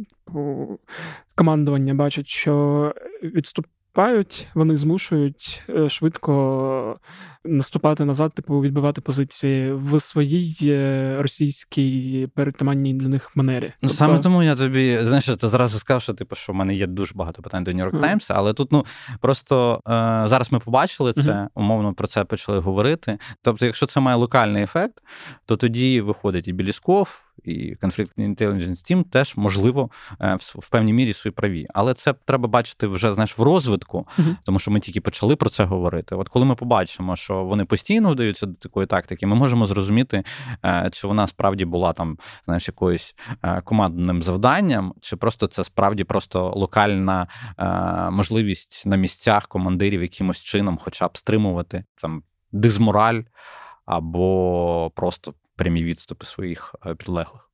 командування 1.36 1.94
бачить, 1.94 2.28
що 2.28 2.94
відступ 3.24 3.66
наступають, 3.96 4.48
вони 4.54 4.78
змушують 4.78 5.64
е, 5.70 5.90
швидко 5.90 7.00
наступати 7.46 8.06
назад, 8.06 8.34
типу 8.34 8.62
відбивати 8.62 9.02
позиції 9.02 9.74
в 9.74 10.00
своїй 10.00 10.56
е, 10.62 11.18
російській 11.20 12.28
перетаманній 12.36 12.94
для 12.94 13.08
них 13.08 13.36
манері. 13.36 13.66
Ну 13.66 13.74
тобто... 13.82 13.96
саме 13.96 14.20
тому 14.20 14.44
я 14.44 14.56
тобі 14.56 15.00
знаєш, 15.02 15.26
ти 15.26 15.50
зразу 15.50 15.80
сказав, 15.80 16.02
що 16.02 16.14
типу, 16.14 16.36
що 16.36 16.54
в 16.54 16.56
мене 16.56 16.76
є 16.76 16.88
дуже 16.88 17.14
багато 17.16 17.42
питань 17.42 17.64
до 17.64 17.72
York 17.72 18.00
Times, 18.00 18.26
але 18.30 18.54
тут 18.54 18.72
ну 18.72 18.86
просто 19.20 19.82
е, 19.88 19.90
зараз 20.28 20.52
ми 20.52 20.60
побачили 20.60 21.14
це, 21.14 21.22
uh-huh. 21.22 21.48
умовно 21.56 21.94
про 21.94 22.08
це 22.08 22.24
почали 22.24 22.60
говорити. 22.60 23.18
Тобто, 23.42 23.66
якщо 23.66 23.86
це 23.86 24.00
має 24.00 24.18
локальний 24.18 24.64
ефект, 24.64 24.96
то 25.46 25.58
тоді 25.58 26.02
виходить 26.02 26.48
і 26.48 26.54
Білісков 26.54 27.25
і 27.48 27.76
Conflict 27.82 28.16
Intelligence 28.18 28.92
Team 28.92 29.04
теж 29.04 29.34
можливо 29.36 29.90
е, 30.22 30.38
в 30.40 30.70
певній 30.70 30.94
мірі 30.94 31.14
свої 31.14 31.32
праві. 31.32 31.68
Але 31.74 31.94
це 31.94 32.14
треба 32.14 32.48
бачити 32.48 32.88
вже 32.88 33.14
знаєш 33.14 33.38
в 33.38 33.42
розвитку, 33.44 34.08
uh-huh. 34.18 34.36
тому 34.44 34.60
що 34.60 34.72
ми 34.72 34.80
тільки 34.80 35.02
почали 35.02 35.36
про 35.36 35.50
це 35.50 35.64
говорити. 35.64 36.16
От 36.16 36.30
коли 36.30 36.46
ми 36.46 36.56
побачимо, 36.56 37.16
що 37.16 37.44
вони 37.44 37.66
постійно 37.66 38.12
вдаються 38.12 38.46
до 38.46 38.54
такої 38.54 38.88
тактики, 38.88 39.28
ми 39.28 39.36
можемо 39.36 39.66
зрозуміти, 39.66 40.24
е, 40.66 40.90
чи 40.94 41.08
вона 41.08 41.28
справді 41.28 41.66
була 41.66 41.94
там, 41.94 42.18
знаєш, 42.46 42.68
якоюсь 42.68 43.16
е, 43.44 43.62
командним 43.62 44.24
завданням, 44.24 44.94
чи 45.02 45.16
просто 45.16 45.48
це 45.48 45.64
справді 45.64 46.04
просто 46.04 46.54
локальна 46.56 47.28
можливість 48.12 48.84
на 48.86 48.96
місцях 48.96 49.48
командирів 49.48 50.02
якимось 50.02 50.40
чином, 50.40 50.80
хоча 50.82 51.08
б 51.08 51.18
стримувати 51.18 51.84
там 52.02 52.24
дизмораль 52.52 53.22
або 53.86 54.92
просто 54.96 55.34
прямі 55.56 55.84
відступи 55.84 56.26
своїх 56.26 56.76
е, 56.86 56.96
підлеглих. 56.96 57.50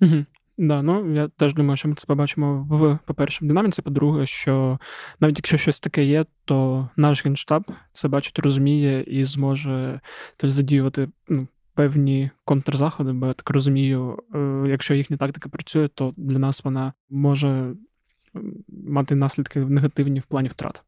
Угу. 0.00 0.24
Да, 0.58 0.82
ну 0.82 1.14
я 1.14 1.28
теж 1.28 1.54
думаю, 1.54 1.76
що 1.76 1.88
ми 1.88 1.94
це 1.94 2.06
побачимо 2.06 2.66
в, 2.70 2.98
по-перше, 3.06 3.44
в 3.44 3.48
динаміці. 3.48 3.82
По-друге, 3.82 4.26
що 4.26 4.78
навіть 5.20 5.38
якщо 5.38 5.58
щось 5.58 5.80
таке 5.80 6.04
є, 6.04 6.24
то 6.44 6.88
наш 6.96 7.24
генштаб 7.24 7.64
це 7.92 8.08
бачить, 8.08 8.38
розуміє 8.38 9.02
і 9.02 9.24
зможе 9.24 10.00
теж 10.36 10.50
задіювати 10.50 11.08
ну, 11.28 11.48
певні 11.74 12.30
контрзаходи, 12.44 13.12
бо 13.12 13.26
я 13.26 13.32
так 13.32 13.50
розумію, 13.50 14.18
е, 14.34 14.64
якщо 14.68 14.94
їхня 14.94 15.16
тактика 15.16 15.48
працює, 15.48 15.88
то 15.88 16.14
для 16.16 16.38
нас 16.38 16.64
вона 16.64 16.92
може 17.10 17.74
мати 18.68 19.14
наслідки 19.14 19.60
негативні 19.60 20.20
в 20.20 20.26
плані 20.26 20.48
втрат. 20.48 20.82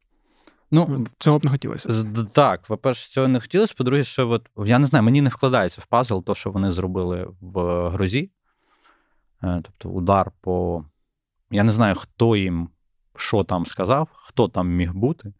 Ну, 0.75 1.07
Цього 1.19 1.39
б 1.39 1.45
не 1.45 1.51
хотілося. 1.51 2.05
Так, 2.33 2.61
по-перше, 2.61 3.09
цього 3.09 3.27
не 3.27 3.39
хотілося. 3.39 3.73
По-друге, 3.77 4.03
що 4.03 4.29
от, 4.29 4.49
я 4.65 4.79
не 4.79 4.87
знаю, 4.87 5.03
мені 5.03 5.21
не 5.21 5.29
вкладається 5.29 5.81
в 5.81 5.85
пазл, 5.85 6.19
то, 6.19 6.35
що 6.35 6.51
вони 6.51 6.71
зробили 6.71 7.27
в 7.41 7.89
грозі. 7.89 8.31
Е, 9.43 9.61
тобто 9.63 9.89
удар 9.89 10.31
по. 10.41 10.85
Я 11.51 11.63
не 11.63 11.71
знаю, 11.71 11.95
хто 11.95 12.35
їм 12.35 12.69
що 13.15 13.43
там 13.43 13.65
сказав, 13.65 14.09
хто 14.13 14.47
там 14.47 14.69
міг 14.69 14.93
бути. 14.93 15.33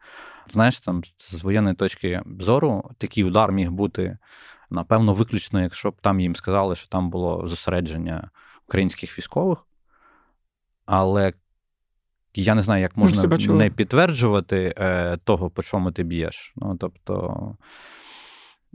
Знаєш, 0.50 0.80
там 0.80 1.04
з 1.18 1.44
воєнної 1.44 1.75
точки 1.75 2.22
зору 2.39 2.92
такий 2.98 3.24
удар 3.24 3.51
міг 3.51 3.72
бути, 3.72 4.18
напевно, 4.70 5.13
виключно, 5.13 5.62
якщо 5.62 5.92
б 5.92 6.01
там 6.01 6.20
їм 6.20 6.36
сказали, 6.36 6.75
що 6.75 6.89
там 6.89 7.10
було 7.10 7.48
зосередження 7.48 8.30
українських 8.68 9.18
військових. 9.18 9.68
Але 10.86 11.34
я 12.42 12.56
не 12.56 12.62
знаю, 12.62 12.82
як 12.82 12.98
можна 12.98 13.38
не 13.38 13.70
підтверджувати 13.70 14.74
е, 14.77 15.18
того, 15.18 15.50
по 15.50 15.63
чому 15.63 15.92
ти 15.92 16.04
б'єш. 16.04 16.54
Ну, 16.56 16.77
тобто. 16.80 17.56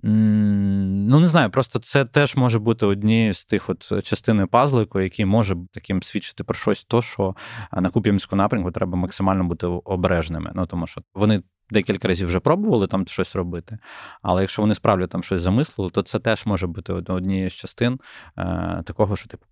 Ну, 0.03 1.21
не 1.21 1.27
знаю, 1.27 1.51
просто 1.51 1.79
це 1.79 2.05
теж 2.05 2.37
може 2.37 2.59
бути 2.59 2.87
однією 2.87 3.35
з 3.35 3.45
тих 3.45 3.71
от 3.71 4.05
частини 4.05 4.47
пазлику, 4.47 5.01
які 5.01 5.25
може 5.25 5.57
таким 5.73 6.03
свідчити 6.03 6.45
про 6.45 6.55
щось, 6.55 6.85
то 6.85 7.03
що 7.03 7.35
на 7.73 7.91
Куп'янську 7.91 8.37
напрямку 8.37 8.71
треба 8.71 8.97
максимально 8.97 9.45
бути 9.45 9.67
обережними. 9.67 10.51
Ну 10.55 10.67
тому 10.67 10.87
що 10.87 11.03
вони 11.15 11.43
декілька 11.71 12.09
разів 12.09 12.29
вже 12.29 12.41
пробували 12.41 12.87
там 12.87 13.07
щось 13.07 13.37
робити. 13.37 13.79
Але 14.23 14.41
якщо 14.41 14.63
вони 14.63 14.75
справді 14.75 15.07
там 15.07 15.23
щось 15.23 15.43
замислили, 15.43 15.91
то 15.91 16.03
це 16.03 16.19
теж 16.19 16.47
може 16.47 16.67
бути 16.67 16.93
однією 16.93 17.51
з 17.51 17.55
частин 17.55 18.01
е, 18.39 18.83
такого, 18.87 19.17
що 19.17 19.29
типу 19.29 19.47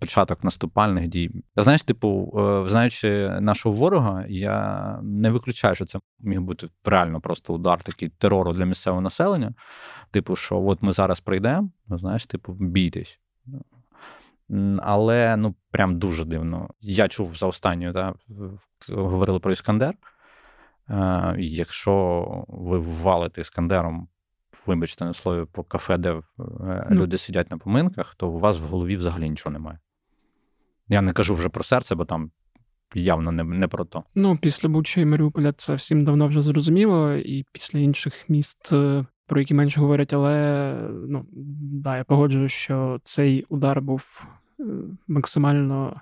початок 0.00 0.44
наступальних 0.44 1.08
дій. 1.08 1.30
Знаєш, 1.56 1.82
типу, 1.82 2.32
е, 2.38 2.68
знаючи 2.70 3.40
нашого 3.40 3.74
ворога, 3.74 4.24
я 4.28 4.98
не 5.02 5.30
виключаю, 5.30 5.74
що 5.74 5.86
це 5.86 5.98
міг 6.18 6.40
бути 6.40 6.68
реально 6.84 7.20
просто 7.20 7.54
удар 7.54 7.82
такий 7.82 8.08
терору 8.08 8.52
для 8.52 8.64
місцевого 8.64 9.00
населення. 9.00 9.54
Типу, 10.10 10.36
що 10.36 10.60
от 10.60 10.82
ми 10.82 10.92
зараз 10.92 11.20
прийдемо, 11.20 11.70
ну 11.88 11.98
знаєш, 11.98 12.26
типу, 12.26 12.52
бійтесь. 12.52 13.20
Але 14.82 15.36
ну 15.36 15.54
прям 15.70 15.98
дуже 15.98 16.24
дивно. 16.24 16.70
Я 16.80 17.08
чув 17.08 17.36
за 17.36 17.46
останню, 17.46 17.92
да, 17.92 18.14
говорили 18.88 19.38
про 19.38 19.52
Іскандер. 19.52 19.94
Е, 20.90 21.34
якщо 21.38 22.24
ви 22.48 22.78
ввалите 22.78 23.40
Іскандером 23.40 24.08
вибачте 24.68 25.04
на 25.04 25.14
слові, 25.14 25.46
по 25.52 25.64
кафе, 25.64 25.98
де 25.98 26.10
е, 26.10 26.22
ну. 26.38 26.86
люди 26.90 27.18
сидять 27.18 27.50
на 27.50 27.58
поминках, 27.58 28.14
то 28.14 28.28
у 28.28 28.38
вас 28.38 28.58
в 28.58 28.62
голові 28.62 28.96
взагалі 28.96 29.30
нічого 29.30 29.52
немає. 29.52 29.78
Я 30.88 31.02
не 31.02 31.12
кажу 31.12 31.34
вже 31.34 31.48
про 31.48 31.64
серце, 31.64 31.94
бо 31.94 32.04
там 32.04 32.30
явно 32.94 33.32
не 33.32 33.44
не 33.44 33.68
про 33.68 33.84
то. 33.84 34.04
Ну, 34.14 34.36
після 34.36 34.68
Буча 34.68 35.00
і 35.00 35.04
Маріуполя 35.04 35.52
це 35.52 35.74
всім 35.74 36.04
давно 36.04 36.26
вже 36.28 36.42
зрозуміло, 36.42 37.12
і 37.12 37.44
після 37.52 37.78
інших 37.78 38.24
міст, 38.28 38.72
е, 38.72 39.06
про 39.26 39.40
які 39.40 39.54
менше 39.54 39.80
говорять, 39.80 40.12
але 40.12 40.74
ну, 41.08 41.26
да, 41.72 41.96
я 41.96 42.04
погоджую, 42.04 42.48
що 42.48 43.00
цей 43.04 43.46
удар 43.48 43.82
був 43.82 44.26
е, 44.60 44.64
максимально 45.08 46.00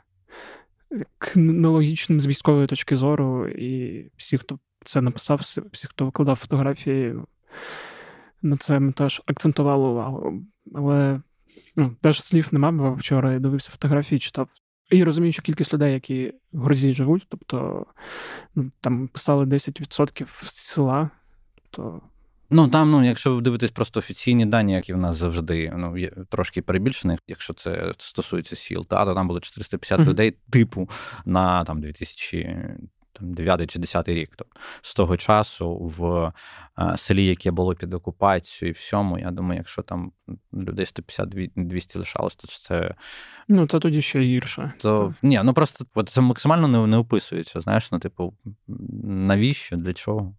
нелогічним 1.37 2.21
з 2.21 2.27
військової 2.27 2.67
точки 2.67 2.97
зору, 2.97 3.49
і 3.49 4.05
всі, 4.17 4.39
хто 4.39 4.59
це 4.85 5.01
написав, 5.01 5.41
всі, 5.73 5.89
хто 5.89 6.05
викладав 6.05 6.37
фотографії, 6.37 7.15
на 8.43 8.57
це 8.57 8.81
ми 8.81 8.93
теж 8.93 9.23
акцентували 9.27 9.89
увагу. 9.89 10.43
Але 10.75 11.21
ну, 11.77 11.97
теж 12.01 12.23
слів 12.23 12.49
нема, 12.53 12.73
бо 12.73 12.95
вчора 12.95 13.33
я 13.33 13.39
дивився 13.39 13.71
фотографії, 13.71 14.19
читав. 14.19 14.49
І 14.91 15.05
розумію, 15.05 15.33
що 15.33 15.43
кількість 15.43 15.75
людей, 15.75 15.93
які 15.93 16.33
в 16.53 16.63
Грузії 16.63 16.95
живуть, 16.95 17.27
тобто 17.29 17.87
ну, 18.55 18.71
там 18.81 19.09
писали 19.09 19.45
10% 19.45 20.27
села. 20.47 21.11
Тобто... 21.71 22.01
Ну 22.51 22.69
там, 22.69 22.91
ну, 22.91 23.05
якщо 23.05 23.35
ви 23.35 23.43
дивитесь 23.43 23.71
просто 23.71 24.01
офіційні 24.01 24.47
дані, 24.47 24.73
які 24.73 24.95
в 24.95 24.97
нас 24.97 25.17
завжди 25.17 25.73
ну, 25.77 25.97
є 25.97 26.13
трошки 26.29 26.63
перебільшені, 26.63 27.19
якщо 27.27 27.55
це 27.55 27.95
стосується 27.99 28.57
сіл, 28.57 28.87
та, 28.87 29.05
то 29.05 29.15
там 29.15 29.29
було 29.29 29.41
450 29.41 30.01
mm-hmm. 30.01 30.05
людей, 30.05 30.35
типу 30.51 30.91
на 31.25 31.65
там 31.65 31.81
2000 31.81 32.57
там 33.19 33.35
9 33.35 33.71
чи 33.71 33.79
10 33.79 34.09
рік. 34.09 34.31
Тобто 34.37 34.61
з 34.83 34.95
того 34.95 35.17
часу 35.17 35.77
в 35.77 36.33
е, 36.79 36.97
селі, 36.97 37.25
яке 37.25 37.51
було 37.51 37.75
під 37.75 37.95
окупацією, 37.95 38.71
і 38.71 38.75
всьому, 38.75 39.19
я 39.19 39.31
думаю, 39.31 39.59
якщо 39.59 39.83
там 39.83 40.13
людей 40.55 40.87
150-200 40.87 41.99
лишалось, 41.99 42.37
то 42.37 42.47
це. 42.47 42.95
Ну, 43.49 43.67
це 43.67 43.79
тоді 43.79 44.03
ще 44.03 44.21
гірше. 44.21 44.73
То 44.79 45.15
ні, 45.23 45.41
ну 45.45 45.55
просто 45.55 45.85
от 45.95 46.09
це 46.09 46.21
максимально 46.21 46.69
не, 46.69 46.87
не 46.87 46.97
описується. 46.97 47.61
Знаєш, 47.61 47.93
ну, 47.93 47.99
типу, 47.99 48.35
навіщо? 49.05 49.77
Для 49.77 49.93
чого? 49.93 50.35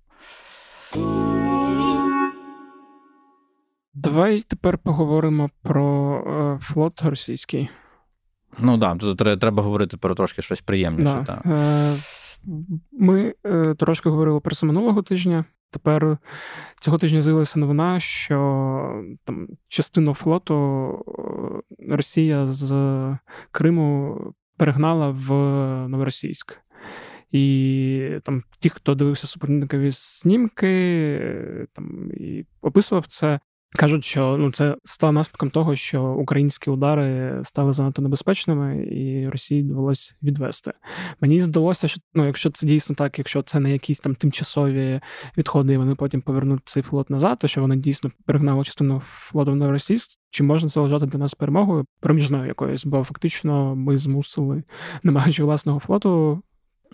Давай 3.93 4.39
тепер 4.39 4.77
поговоримо 4.77 5.49
про 5.61 6.17
е, 6.27 6.59
флот 6.63 7.01
російський. 7.01 7.69
Ну 8.59 8.79
так, 8.79 8.97
да, 8.97 9.13
тут 9.13 9.39
треба 9.39 9.63
говорити 9.63 9.97
про 9.97 10.15
трошки 10.15 10.41
щось 10.41 10.61
приємніше. 10.61 11.25
Да. 11.25 11.51
Е, 11.51 11.97
ми 12.91 13.33
е, 13.45 13.75
трошки 13.75 14.09
говорили 14.09 14.39
про 14.39 14.55
це 14.55 14.65
минулого 14.65 15.01
тижня. 15.01 15.45
Тепер 15.69 16.17
цього 16.81 16.97
тижня 16.97 17.21
з'явилася 17.21 17.59
новина, 17.59 17.99
що 17.99 19.03
там 19.25 19.47
частину 19.67 20.13
флоту 20.13 20.55
е, 21.79 21.95
Росія 21.95 22.47
з 22.47 22.71
Криму 23.51 24.17
перегнала 24.57 25.09
в 25.09 25.33
Новоросійськ. 25.87 26.61
І 27.31 28.19
там 28.23 28.43
ті, 28.59 28.69
хто 28.69 28.95
дивився 28.95 29.27
супутникові 29.27 29.91
снімки, 29.91 31.67
там 31.73 32.11
і 32.13 32.45
описував 32.61 33.07
це, 33.07 33.39
Кажуть, 33.77 34.03
що 34.03 34.37
ну 34.39 34.51
це 34.51 34.75
стало 34.83 35.13
наслідком 35.13 35.49
того, 35.49 35.75
що 35.75 36.03
українські 36.03 36.69
удари 36.69 37.39
стали 37.43 37.73
занадто 37.73 38.01
небезпечними, 38.01 38.85
і 38.85 39.29
Росії 39.29 39.63
довелось 39.63 40.15
відвести. 40.23 40.71
Мені 41.21 41.39
здалося, 41.39 41.87
що 41.87 42.01
ну, 42.13 42.25
якщо 42.25 42.49
це 42.49 42.67
дійсно 42.67 42.95
так, 42.95 43.17
якщо 43.19 43.41
це 43.41 43.59
не 43.59 43.71
якісь 43.71 43.99
там 43.99 44.15
тимчасові 44.15 45.01
відходи, 45.37 45.73
і 45.73 45.77
вони 45.77 45.95
потім 45.95 46.21
повернуть 46.21 46.61
цей 46.65 46.83
флот 46.83 47.09
назад, 47.09 47.39
то 47.39 47.47
що 47.47 47.61
вони 47.61 47.75
дійсно 47.75 48.11
перегнали 48.25 48.63
частину 48.63 49.01
флоту 49.05 49.55
на 49.55 49.71
російськ, 49.71 50.11
чи 50.29 50.43
можна 50.43 50.69
це 50.69 50.79
вважати 50.79 51.05
для 51.05 51.19
нас 51.19 51.33
перемогою 51.33 51.85
проміжною 51.99 52.45
якоюсь? 52.45 52.85
Бо 52.85 53.03
фактично 53.03 53.75
ми 53.75 53.97
змусили, 53.97 54.63
не 55.03 55.11
маючи 55.11 55.43
власного 55.43 55.79
флоту, 55.79 56.41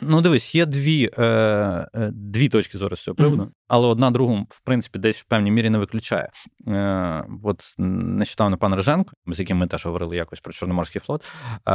Ну, 0.01 0.21
дивись, 0.21 0.55
є 0.55 0.65
дві 0.65 1.09
е, 1.17 1.23
е, 1.23 2.11
дві 2.13 2.49
точки 2.49 2.77
зору 2.77 2.95
з 2.95 3.03
цього 3.03 3.15
приводу, 3.15 3.43
mm-hmm. 3.43 3.51
але 3.67 3.87
одна 3.87 4.11
другу, 4.11 4.47
в 4.49 4.61
принципі, 4.61 4.99
десь 4.99 5.17
в 5.17 5.23
певній 5.23 5.51
мірі 5.51 5.69
не 5.69 5.77
виключає. 5.77 6.29
Е, 6.67 7.25
От 7.43 7.75
нещодавно 7.77 8.57
пан 8.57 8.75
Реженко, 8.75 9.11
з 9.27 9.39
яким 9.39 9.57
ми 9.57 9.67
теж 9.67 9.85
говорили 9.85 10.15
якось 10.15 10.39
про 10.39 10.53
Чорноморський 10.53 11.01
флот, 11.05 11.23
е, 11.23 11.71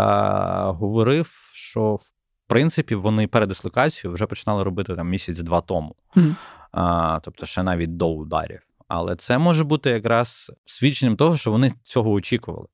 говорив, 0.62 1.50
що 1.52 1.94
в 1.94 2.12
принципі 2.46 2.94
вони 2.94 3.26
перед 3.26 3.48
дислокацією 3.48 4.14
вже 4.14 4.26
починали 4.26 4.62
робити 4.62 4.96
там 4.96 5.08
місяць-два 5.08 5.60
тому, 5.60 5.94
mm-hmm. 6.16 7.16
е, 7.16 7.20
тобто 7.24 7.46
ще 7.46 7.62
навіть 7.62 7.96
до 7.96 8.08
ударів. 8.08 8.60
Але 8.88 9.16
це 9.16 9.38
може 9.38 9.64
бути 9.64 9.90
якраз 9.90 10.50
свідченням 10.66 11.16
того, 11.16 11.36
що 11.36 11.50
вони 11.50 11.72
цього 11.84 12.10
очікували 12.12 12.66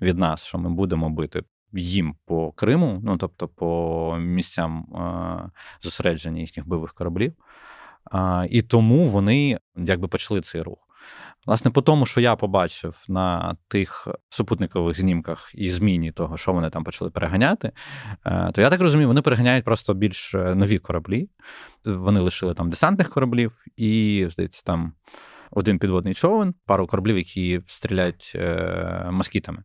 від 0.00 0.18
нас, 0.18 0.44
що 0.44 0.58
ми 0.58 0.70
будемо 0.70 1.10
бити 1.10 1.42
їм 1.72 2.14
по 2.26 2.52
Криму, 2.52 3.00
ну 3.04 3.16
тобто 3.16 3.48
по 3.48 4.16
місцям 4.20 4.86
зосередження 5.82 6.40
їхніх 6.40 6.68
бойових 6.68 6.94
кораблів. 6.94 7.32
І 8.50 8.62
тому 8.62 9.06
вони 9.06 9.58
якби 9.76 10.08
почали 10.08 10.40
цей 10.40 10.62
рух. 10.62 10.90
Власне, 11.46 11.70
по 11.70 11.82
тому, 11.82 12.06
що 12.06 12.20
я 12.20 12.36
побачив 12.36 13.04
на 13.08 13.56
тих 13.68 14.08
супутникових 14.28 14.96
знімках 14.96 15.50
і 15.54 15.70
зміні 15.70 16.12
того, 16.12 16.36
що 16.36 16.52
вони 16.52 16.70
там 16.70 16.84
почали 16.84 17.10
переганяти, 17.10 17.72
е, 18.26 18.50
то 18.52 18.60
я 18.60 18.70
так 18.70 18.80
розумію, 18.80 19.08
вони 19.08 19.22
переганяють 19.22 19.64
просто 19.64 19.94
більш 19.94 20.34
е, 20.34 20.54
нові 20.54 20.78
кораблі. 20.78 21.28
Вони 21.84 22.20
лишили 22.20 22.54
там 22.54 22.70
десантних 22.70 23.10
кораблів 23.10 23.52
і, 23.76 24.26
здається, 24.32 24.62
там 24.64 24.92
один 25.50 25.78
підводний 25.78 26.14
човен, 26.14 26.54
пару 26.66 26.86
кораблів, 26.86 27.16
які 27.16 27.60
стріляють 27.66 28.32
е, 28.34 29.08
москітами. 29.10 29.62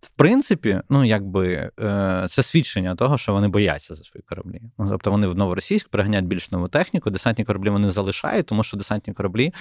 В 0.00 0.10
принципі, 0.16 0.80
ну 0.88 1.04
якби 1.04 1.70
е, 1.80 2.26
це 2.30 2.42
свідчення 2.42 2.94
того, 2.94 3.18
що 3.18 3.32
вони 3.32 3.48
бояться 3.48 3.94
за 3.94 4.04
свої 4.04 4.22
кораблі. 4.28 4.60
Ну, 4.78 4.90
Тобто 4.90 5.10
вони 5.10 5.26
в 5.26 5.36
новоросійськ 5.36 5.88
переганяють 5.88 6.26
більш 6.26 6.50
нову 6.50 6.68
техніку, 6.68 7.10
десантні 7.10 7.44
кораблі 7.44 7.70
вони 7.70 7.90
залишають, 7.90 8.46
тому 8.46 8.62
що 8.62 8.76
десантні 8.76 9.14
кораблі 9.14 9.52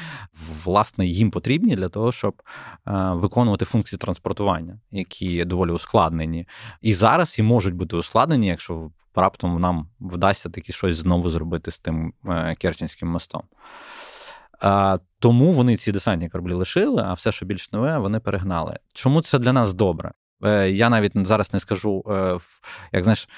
власне 0.64 1.06
їм 1.06 1.32
потрібні 1.32 1.76
для 1.76 1.90
того, 1.90 2.12
щоб 2.12 2.42
е, 2.88 2.92
виконувати 3.14 3.66
функції 3.66 4.00
транспортування, 4.00 4.80
які 4.92 5.46
доволі 5.46 5.72
ускладнені. 5.72 6.48
І 6.82 6.94
зараз 6.94 7.40
і 7.40 7.44
можуть 7.44 7.74
бути 7.74 7.96
ускладнені, 7.96 8.48
якщо 8.48 8.92
раптом 9.16 9.62
нам 9.62 9.90
вдасться 10.00 10.50
таки 10.50 10.74
щось 10.74 10.98
знову 10.98 11.30
зробити 11.30 11.72
з 11.72 11.80
тим 11.80 12.14
е, 12.26 12.56
Керченським 12.56 13.10
мостом. 13.10 13.44
Тому 15.20 15.52
вони 15.52 15.78
ці 15.78 15.92
десантні 15.92 16.30
кораблі 16.30 16.54
лишили, 16.54 17.04
а 17.06 17.14
все, 17.14 17.32
що 17.32 17.46
більш 17.46 17.72
нове, 17.72 17.98
вони 17.98 18.20
перегнали. 18.20 18.80
Чому 18.94 19.22
це 19.22 19.40
для 19.40 19.54
нас 19.54 19.74
добре? 19.74 20.12
Е, 20.44 20.70
я 20.70 20.90
навіть 20.90 21.28
зараз 21.28 21.54
не 21.54 21.60
скажу, 21.60 22.04
е, 22.08 22.40
як 22.92 23.04
знаєш, 23.04 23.30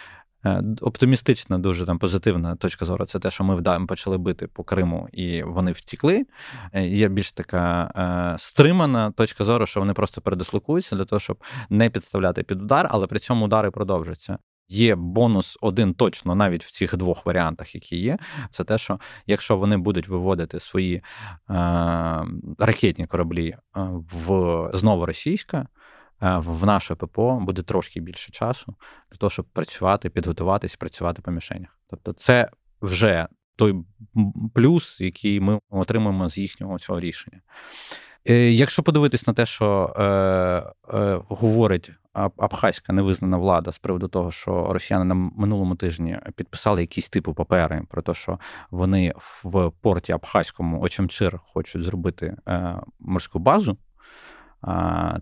е, 0.46 0.64
оптимістична, 0.82 1.58
дуже 1.58 1.86
там 1.86 2.00
позитивна 2.00 2.56
точка 2.56 2.86
зору. 2.86 3.06
Це 3.06 3.20
те, 3.20 3.32
що 3.32 3.44
ми 3.44 3.56
вдаємо 3.56 3.88
почали 3.88 4.18
бити 4.18 4.48
по 4.48 4.64
Криму 4.64 5.08
і 5.12 5.44
вони 5.44 5.72
втікли. 5.72 6.26
Є 6.74 7.08
більш 7.08 7.32
така 7.32 8.36
стримана 8.40 9.12
точка 9.12 9.46
зору, 9.46 9.66
що 9.66 9.80
вони 9.80 9.94
просто 9.94 10.22
передислокуються 10.22 10.96
для 10.96 11.06
того, 11.06 11.20
щоб 11.20 11.38
не 11.70 11.90
підставляти 11.90 12.44
під 12.44 12.62
удар, 12.62 12.88
але 12.92 13.08
при 13.08 13.20
цьому 13.20 13.46
удари 13.46 13.72
продовжаться. 13.72 14.38
Є 14.68 14.96
бонус 14.96 15.58
один 15.62 15.94
точно 15.94 16.36
навіть 16.36 16.64
в 16.66 16.72
цих 16.72 16.98
двох 16.98 17.26
варіантах, 17.26 17.76
які 17.76 17.98
є. 17.98 18.18
Це 18.50 18.64
те, 18.64 18.78
що 18.78 19.00
якщо 19.28 19.58
вони 19.58 19.78
будуть 19.78 20.08
виводити 20.08 20.60
свої 20.60 20.96
е, 20.96 21.04
ракетні 22.60 23.08
кораблі 23.08 23.48
е, 23.50 23.60
в 24.26 24.70
знову 24.74 25.06
російська, 25.06 25.68
е, 26.22 26.38
в 26.38 26.66
наше 26.66 26.96
ППО 26.96 27.40
буде 27.40 27.64
трошки 27.64 28.00
більше 28.00 28.32
часу 28.32 28.76
для 29.12 29.18
того, 29.18 29.30
щоб 29.30 29.46
працювати, 29.46 30.10
підготуватись, 30.10 30.76
працювати 30.76 31.22
по 31.22 31.32
мішенях. 31.32 31.80
Тобто, 31.90 32.14
це 32.14 32.50
вже 32.82 33.28
той 33.56 33.76
плюс, 34.54 35.02
який 35.02 35.40
ми 35.40 35.60
отримаємо 35.70 36.30
з 36.30 36.38
їхнього 36.38 36.80
цього 36.80 37.00
рішення. 37.00 37.42
Е, 38.30 38.34
якщо 38.34 38.84
подивитись 38.84 39.28
на 39.28 39.34
те, 39.34 39.46
що 39.46 39.94
е, 39.98 40.04
е, 40.98 41.20
говорить 41.30 41.92
абхазька 42.16 42.94
невизнана 42.94 43.38
влада 43.38 43.72
з 43.72 43.78
приводу 43.78 44.08
того, 44.08 44.32
що 44.32 44.74
росіяни 44.74 45.06
на 45.06 45.16
минулому 45.16 45.76
тижні 45.76 46.20
підписали 46.36 46.82
якісь 46.82 47.10
типу 47.10 47.34
папери 47.34 47.82
про 47.90 48.02
те, 48.02 48.14
що 48.14 48.40
вони 48.72 49.14
в 49.18 49.72
порті 49.82 50.12
Абхазькому 50.12 50.82
Очамчир 50.82 51.40
хочуть 51.44 51.84
зробити 51.84 52.36
е, 52.48 52.76
морську 53.00 53.40
базу. 53.40 53.78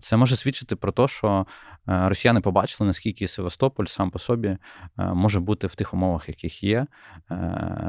Це 0.00 0.16
може 0.16 0.36
свідчити 0.36 0.76
про 0.76 0.92
те, 0.92 1.08
що 1.08 1.46
е, 1.88 2.08
росіяни 2.08 2.40
побачили, 2.40 2.86
наскільки 2.86 3.28
Севастополь 3.28 3.84
сам 3.84 4.10
по 4.10 4.18
собі 4.18 4.48
е, 4.48 4.58
може 4.98 5.40
бути 5.40 5.66
в 5.66 5.74
тих 5.74 5.94
умовах, 5.94 6.28
яких 6.28 6.62
є, 6.62 6.86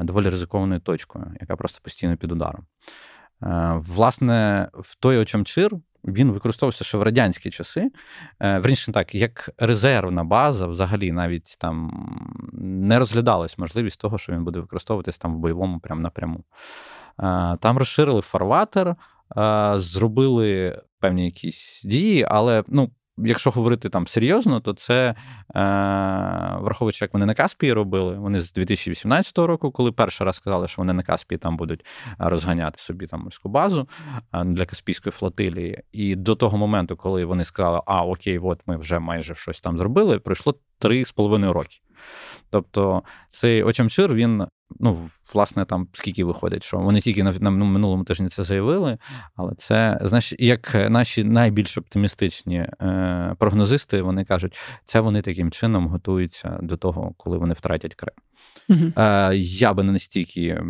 доволі 0.02 0.28
ризикованою 0.28 0.80
точкою, 0.80 1.26
яка 1.40 1.56
просто 1.56 1.80
постійно 1.82 2.16
під 2.16 2.32
ударом. 2.32 2.66
Власне, 3.40 4.68
в 4.74 4.94
той 4.94 5.18
Очамчир 5.18 5.70
він 6.06 6.30
використовувався 6.30 6.84
ще 6.84 6.98
в 6.98 7.02
радянські 7.02 7.50
часи. 7.50 7.90
Е, 8.40 8.60
Вірніше 8.60 8.92
так, 8.92 9.14
як 9.14 9.50
резервна 9.58 10.24
база, 10.24 10.66
взагалі 10.66 11.12
навіть 11.12 11.56
там 11.58 11.90
не 12.52 12.98
розглядалась 12.98 13.58
можливість 13.58 14.00
того, 14.00 14.18
що 14.18 14.32
він 14.32 14.44
буде 14.44 14.60
використовуватись 14.60 15.18
там 15.18 15.34
в 15.34 15.38
бойовому 15.38 15.80
прямо 15.80 16.00
напряму. 16.00 16.38
Е, 16.38 16.42
там 17.60 17.78
розширили 17.78 18.20
фарватер, 18.20 18.96
е, 19.36 19.72
зробили 19.76 20.82
певні 21.00 21.24
якісь 21.24 21.82
дії, 21.84 22.26
але 22.30 22.64
ну, 22.68 22.90
якщо 23.18 23.50
говорити 23.50 23.88
там 23.88 24.06
серйозно, 24.06 24.60
то 24.60 24.72
це 24.72 25.08
е, 25.08 25.14
враховуючи, 26.60 27.04
як 27.04 27.14
вони 27.14 27.26
на 27.26 27.34
Каспії 27.34 27.72
робили. 27.72 28.18
Вони 28.18 28.40
з 28.40 28.52
2018 28.52 29.38
року, 29.38 29.70
коли 29.70 29.92
перший 29.92 30.24
раз 30.24 30.36
сказали, 30.36 30.68
що 30.68 30.82
вони 30.82 30.92
на 30.92 31.02
Каспії 31.02 31.38
там 31.38 31.56
будуть 31.56 31.86
розганяти 32.18 32.78
собі 32.78 33.06
там 33.06 33.20
морську 33.20 33.48
базу 33.48 33.88
для 34.44 34.66
Каспійської 34.66 35.12
флотилії. 35.12 35.82
І 35.92 36.16
до 36.16 36.34
того 36.34 36.58
моменту, 36.58 36.96
коли 36.96 37.24
вони 37.24 37.44
сказали, 37.44 37.80
а 37.86 38.04
окей, 38.04 38.38
от 38.38 38.60
ми 38.66 38.76
вже 38.76 38.98
майже 38.98 39.34
щось 39.34 39.60
там 39.60 39.78
зробили, 39.78 40.18
пройшло 40.18 40.54
три 40.78 41.04
з 41.04 41.12
половиною 41.12 41.52
роки. 41.52 41.76
Тобто 42.50 43.02
цей 43.30 43.62
Очамчир, 43.62 44.14
він, 44.14 44.46
ну, 44.80 45.10
власне, 45.34 45.64
там 45.64 45.88
скільки 45.92 46.24
виходить, 46.24 46.62
що 46.62 46.78
вони 46.78 47.00
тільки 47.00 47.24
на, 47.24 47.32
на 47.32 47.50
минулому 47.50 48.04
тижні 48.04 48.28
це 48.28 48.42
заявили, 48.42 48.98
але 49.36 49.54
це, 49.54 49.98
знаєш, 50.02 50.34
як 50.38 50.74
наші 50.90 51.24
найбільш 51.24 51.78
оптимістичні 51.78 52.56
е, 52.56 53.36
прогнозисти, 53.38 54.02
вони 54.02 54.24
кажуть, 54.24 54.58
це 54.84 55.00
вони 55.00 55.22
таким 55.22 55.50
чином 55.50 55.88
готуються 55.88 56.58
до 56.62 56.76
того, 56.76 57.14
коли 57.16 57.38
вони 57.38 57.54
втратять 57.54 57.94
Крим. 57.94 58.14
Угу. 58.68 58.92
Е, 58.96 59.36
Я 59.36 59.74
би 59.74 59.82
не 59.82 59.92
настільки 59.92 60.62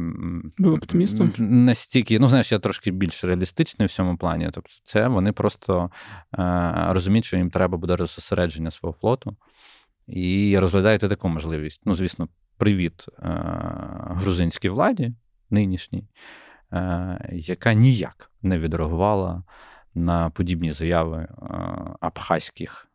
Був 0.59 0.75
оптимістом. 0.75 1.33
Настільки, 1.39 2.19
ну 2.19 2.29
знаєш, 2.29 2.53
я 2.53 2.59
трошки 2.59 2.91
більш 2.91 3.25
реалістичний 3.25 3.89
в 3.89 3.91
цьому 3.91 4.17
плані. 4.17 4.51
Тобто, 4.53 4.71
це 4.85 5.09
вони 5.09 5.33
просто 5.33 5.91
е, 6.39 6.73
розуміють, 6.89 7.25
що 7.25 7.37
їм 7.37 7.51
треба 7.51 7.79
буде 7.79 7.97
розсередження 7.97 8.71
свого 8.71 8.97
флоту 9.01 9.37
і 10.07 10.59
розглядаєте 10.59 11.09
таку 11.09 11.29
можливість. 11.29 11.81
Ну, 11.85 11.95
звісно, 11.95 12.29
привіт 12.57 13.07
е, 13.09 13.29
грузинській 14.11 14.69
владі 14.69 15.13
нинішній, 15.51 16.05
е, 16.73 17.31
яка 17.33 17.73
ніяк 17.73 18.31
не 18.43 18.59
відреагувала 18.59 19.43
на 19.95 20.31
подібні 20.31 20.73
заяви 20.73 21.19
е, 21.19 21.29
абхазьких. 22.01 22.89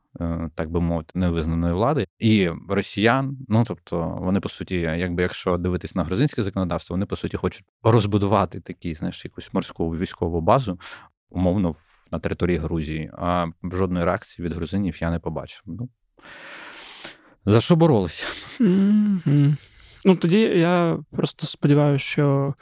Так 0.56 0.72
би 0.72 0.82
мовити, 0.82 1.12
невизнаної 1.16 1.74
влади 1.74 2.08
і 2.20 2.50
росіян. 2.70 3.38
Ну 3.48 3.64
тобто, 3.68 4.18
вони 4.22 4.40
по 4.40 4.50
суті, 4.50 4.76
якби 4.76 5.22
якщо 5.22 5.58
дивитись 5.58 5.96
на 5.96 6.04
грузинське 6.04 6.44
законодавство, 6.44 6.94
вони 6.94 7.06
по 7.06 7.16
суті 7.16 7.38
хочуть 7.38 7.66
розбудувати 7.84 8.60
такі, 8.60 8.94
знаєш, 8.94 9.26
якусь 9.26 9.54
морську 9.54 9.90
військову 9.90 10.42
базу, 10.42 10.80
умовно 11.30 11.76
на 12.12 12.20
території 12.20 12.58
Грузії. 12.58 13.12
А 13.18 13.48
жодної 13.64 14.06
реакції 14.06 14.46
від 14.46 14.56
грузинів 14.56 15.02
я 15.02 15.12
не 15.12 15.20
побачив. 15.20 15.62
Ну 15.66 15.90
за 17.46 17.62
що 17.62 17.76
боролися? 17.76 18.26
Mm-hmm. 18.60 19.56
Ну 20.06 20.16
тоді 20.16 20.40
я 20.40 21.00
просто 21.12 21.48
сподіваюся, 21.48 22.06
що 22.06 22.54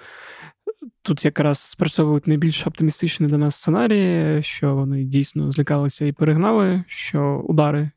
тут 1.01 1.25
якраз 1.25 1.59
спрацьовують 1.59 2.27
найбільш 2.27 2.67
оптимістичні 2.67 3.27
для 3.27 3.37
нас 3.37 3.55
сценарії, 3.55 4.43
що 4.43 4.75
вони 4.75 5.03
дійсно 5.03 5.51
злякалися 5.51 6.05
і 6.05 6.11
перегнали, 6.11 6.83
що 6.87 7.43
удари 7.47 7.91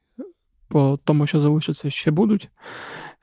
по 0.68 0.98
тому, 1.04 1.26
що 1.26 1.40
залишиться, 1.40 1.90
ще 1.90 2.10
будуть, 2.10 2.50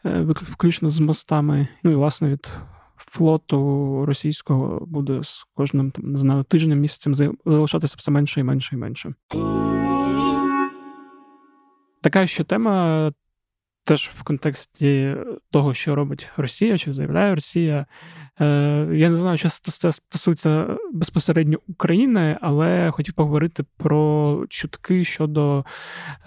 е, 0.06 0.26
включно 0.32 0.90
з 0.90 1.00
мостами, 1.00 1.68
ну 1.84 1.92
і 1.92 1.96
власне 1.96 2.30
від 2.30 2.52
флоту 2.98 4.06
російського 4.06 4.86
буде 4.86 5.24
з 5.24 5.46
кожним 5.54 5.92
там, 5.92 6.12
не 6.12 6.18
знаю, 6.18 6.44
тижнем 6.44 6.80
місяцем 6.80 7.36
залишатися 7.46 7.96
все 7.98 8.12
менше 8.12 8.40
і 8.40 8.44
менше 8.44 8.76
і 8.76 8.78
менше. 8.78 9.14
Така 12.02 12.28
ще 12.28 12.44
тема 12.44 13.12
теж 13.90 14.10
в 14.16 14.24
контексті 14.24 15.16
того, 15.52 15.74
що 15.74 15.96
робить 15.96 16.28
Росія, 16.38 16.78
чи 16.78 16.92
заявляє 16.92 17.36
Росія. 17.36 17.86
Е, 18.42 18.46
Я 18.94 19.10
не 19.10 19.18
знаю, 19.18 19.38
чи 19.38 19.50
це 19.50 19.92
стосується 19.92 20.78
безпосередньо 20.94 21.58
України, 21.68 22.38
але 22.42 22.92
хотів 22.92 23.14
поговорити 23.14 23.64
про 23.78 24.46
чутки 24.50 25.04
щодо 25.04 25.66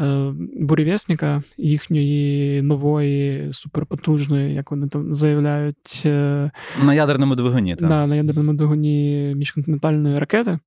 е, 0.00 0.32
бурєвєсника, 0.60 1.42
їхньої 1.56 2.62
нової 2.62 3.52
суперпотужної, 3.52 4.54
як 4.54 4.70
вони 4.70 4.88
там 4.88 5.14
заявляють, 5.14 6.02
е, 6.06 6.50
на 6.84 6.94
ядерному 6.94 7.34
двигуні. 7.34 7.76
так. 7.76 7.88
Да, 7.88 8.06
на 8.06 8.16
ядерному 8.16 8.52
двигуні 8.52 9.32
міжконтинентальної 9.36 10.18
ракети. 10.18 10.58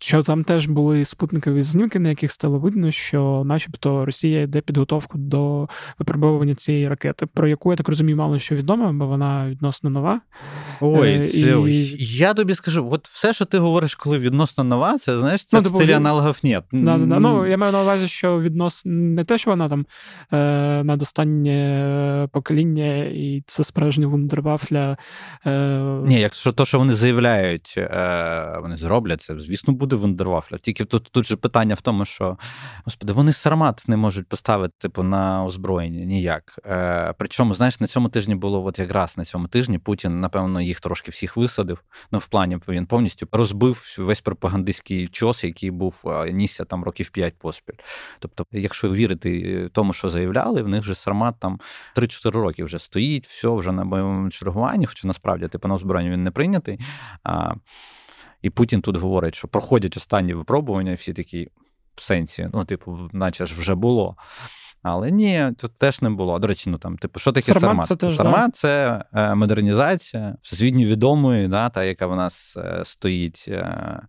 Що 0.00 0.22
там 0.22 0.44
теж 0.44 0.66
були 0.66 1.04
спутникові 1.04 1.62
знімки, 1.62 1.98
на 1.98 2.08
яких 2.08 2.32
стало 2.32 2.58
видно, 2.58 2.90
що, 2.90 3.42
начебто, 3.46 4.04
Росія 4.04 4.42
йде 4.42 4.60
підготовку 4.60 5.18
до 5.18 5.68
випробовування 5.98 6.54
цієї 6.54 6.88
ракети, 6.88 7.26
про 7.26 7.48
яку 7.48 7.70
я 7.70 7.76
так 7.76 7.88
розумію, 7.88 8.16
мало 8.16 8.38
що 8.38 8.54
відомо, 8.54 8.92
бо 8.92 9.06
вона 9.06 9.48
відносно 9.48 9.90
нова. 9.90 10.20
Ой, 10.80 11.10
е, 11.10 11.28
це, 11.28 11.38
і... 11.38 11.96
я 11.98 12.34
тобі 12.34 12.54
скажу, 12.54 12.88
от 12.92 13.08
все, 13.08 13.34
що 13.34 13.44
ти 13.44 13.58
говориш, 13.58 13.94
коли 13.94 14.18
відносно 14.18 14.64
нова, 14.64 14.98
це 14.98 15.18
знаєш, 15.18 15.44
це 15.44 15.60
ну, 15.60 15.62
в 15.62 15.68
стилі 15.68 15.92
аналогів 15.92 16.38
нет. 16.42 16.64
Да, 16.72 16.98
да, 16.98 17.06
да. 17.06 17.18
Ну, 17.18 17.46
я 17.46 17.56
маю 17.56 17.72
на 17.72 17.82
увазі, 17.82 18.08
що 18.08 18.40
відносно 18.40 18.92
не 18.92 19.24
те, 19.24 19.38
що 19.38 19.50
вона 19.50 19.68
там 19.68 19.86
е, 20.32 20.84
над 20.84 21.02
останнє 21.02 22.28
покоління, 22.32 23.04
і 23.04 23.42
це 23.46 23.64
справжня 23.64 24.06
вундервафля. 24.06 24.96
Е... 25.46 25.80
Ні, 26.04 26.20
якщо 26.20 26.52
то, 26.52 26.66
що 26.66 26.78
вони 26.78 26.92
заявляють, 26.92 27.74
е, 27.76 28.58
вони 28.62 28.76
зроблять 28.76 29.22
це, 29.22 29.40
звісно, 29.40 29.74
буде 29.84 29.96
вундервафля. 29.96 30.58
Тільки 30.58 30.84
тут 30.84 31.08
тут 31.12 31.26
же 31.26 31.36
питання 31.36 31.74
в 31.74 31.80
тому, 31.80 32.04
що 32.04 32.38
господи, 32.84 33.12
вони 33.12 33.32
сармат 33.32 33.84
не 33.86 33.96
можуть 33.96 34.28
поставити 34.28 34.74
типу, 34.78 35.02
на 35.02 35.44
озброєння 35.44 36.04
ніяк. 36.04 36.58
Е, 36.66 37.14
Причому, 37.18 37.54
знаєш, 37.54 37.80
на 37.80 37.86
цьому 37.86 38.08
тижні 38.08 38.34
було 38.34 38.64
от 38.64 38.78
якраз 38.78 39.18
на 39.18 39.24
цьому 39.24 39.48
тижні 39.48 39.78
Путін, 39.78 40.20
напевно, 40.20 40.60
їх 40.60 40.80
трошки 40.80 41.10
всіх 41.10 41.36
висадив. 41.36 41.78
Ну, 42.12 42.18
в 42.18 42.26
плані 42.26 42.58
він 42.68 42.86
повністю 42.86 43.28
розбив 43.32 43.96
весь 43.98 44.20
пропагандистський 44.20 45.08
чос, 45.08 45.44
який 45.44 45.70
був 45.70 45.94
е, 46.06 46.32
нісся 46.32 46.64
там 46.64 46.84
років 46.84 47.10
5 47.10 47.34
поспіль. 47.38 47.74
Тобто, 48.18 48.46
якщо 48.52 48.92
вірити 48.92 49.68
тому, 49.72 49.92
що 49.92 50.10
заявляли, 50.10 50.62
в 50.62 50.68
них 50.68 50.82
вже 50.82 50.94
сармат 50.94 51.34
там 51.38 51.60
3-4 51.96 52.30
роки 52.30 52.64
вже 52.64 52.78
стоїть, 52.78 53.26
все 53.26 53.48
вже 53.48 53.72
на 53.72 53.84
бойовому 53.84 54.30
чергуванні, 54.30 54.86
хоча 54.86 55.08
насправді 55.08 55.48
типу 55.48 55.68
на 55.68 55.74
озброєння 55.74 56.12
він 56.12 56.24
не 56.24 56.30
прийнятий. 56.30 56.78
І 58.44 58.50
Путін 58.50 58.80
тут 58.80 58.96
говорить, 58.96 59.34
що 59.34 59.48
проходять 59.48 59.96
останні 59.96 60.34
випробування, 60.34 60.92
і 60.92 60.94
всі 60.94 61.12
такі 61.12 61.48
в 61.94 62.02
сенсі, 62.02 62.48
ну, 62.52 62.64
типу, 62.64 62.98
наче 63.12 63.46
ж 63.46 63.54
вже 63.54 63.74
було. 63.74 64.16
Але 64.82 65.10
ні, 65.10 65.52
тут 65.58 65.78
теж 65.78 66.02
не 66.02 66.10
було. 66.10 66.38
До 66.38 66.46
речі, 66.46 66.70
ну 66.70 66.78
там, 66.78 66.98
типу, 66.98 67.18
що 67.18 67.32
таке 67.32 67.54
Сармат? 67.54 67.86
Це 67.86 67.96
теж, 67.96 68.16
Сармат 68.16 68.50
да? 68.50 68.50
це 68.50 69.04
е, 69.12 69.34
модернізація 69.34 70.36
всесвітньо 70.42 70.84
відомої, 70.84 71.48
да, 71.48 71.68
та, 71.68 71.84
яка 71.84 72.06
в 72.06 72.16
нас 72.16 72.56
е, 72.56 72.82
стоїть. 72.84 73.44
Е, 73.48 74.00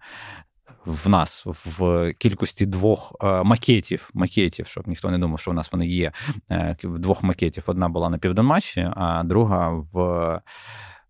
в 0.85 1.09
нас 1.09 1.43
в 1.45 2.13
кількості 2.13 2.65
двох 2.65 3.15
е, 3.23 3.43
макетів, 3.43 4.09
макетів, 4.13 4.67
щоб 4.67 4.87
ніхто 4.87 5.11
не 5.11 5.17
думав, 5.17 5.39
що 5.39 5.51
в 5.51 5.53
нас 5.53 5.71
вони 5.71 5.87
є. 5.87 6.11
Е, 6.51 6.75
двох 6.83 7.23
макетів. 7.23 7.63
Одна 7.67 7.89
була 7.89 8.09
на 8.09 8.17
Південмаші, 8.17 8.89
а 8.95 9.23
друга 9.23 9.69
в 9.69 10.41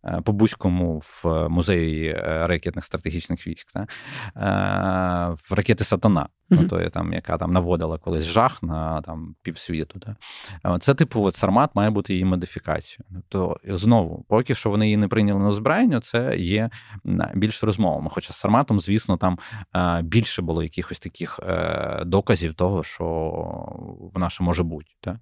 Е, 0.05 0.21
по 0.21 0.31
Бузькому 0.31 0.99
в 0.99 1.49
музеї 1.49 2.07
е, 2.07 2.47
ракетних 2.47 2.85
стратегічних 2.85 3.47
військ, 3.47 3.71
та? 3.71 3.79
Е, 3.79 3.87
в 5.49 5.53
ракети 5.53 5.83
Сатана, 5.83 6.29
mm-hmm. 6.51 6.67
то, 6.67 6.89
там, 6.89 7.13
яка 7.13 7.37
там 7.37 7.53
наводила 7.53 7.97
колись 7.97 8.23
жах 8.23 8.63
на 8.63 9.01
там, 9.01 9.35
півсвіту. 9.41 9.99
Та? 9.99 10.15
Це, 10.79 10.93
типу, 10.93 11.23
от 11.23 11.35
Сармат 11.35 11.75
має 11.75 11.89
бути 11.89 12.13
її 12.13 12.25
модифікацією. 12.25 13.23
Тобто, 13.29 13.77
знову, 13.77 14.25
поки 14.29 14.55
що 14.55 14.69
вони 14.69 14.85
її 14.85 14.97
не 14.97 15.07
прийняли 15.07 15.39
на 15.39 15.47
озброєння, 15.47 16.01
це 16.01 16.37
є 16.37 16.69
більш 17.35 17.63
розмовами. 17.63 18.09
Хоча 18.11 18.33
з 18.33 18.37
Сарматом, 18.37 18.81
звісно, 18.81 19.17
там 19.17 19.39
більше 20.03 20.41
було 20.41 20.63
якихось 20.63 20.99
таких 20.99 21.39
доказів 22.05 22.53
того, 22.53 22.83
що 22.83 23.05
вона 24.13 24.29
ще 24.29 24.43
може 24.43 24.63
бути. 24.63 24.91
Та? 25.01 25.19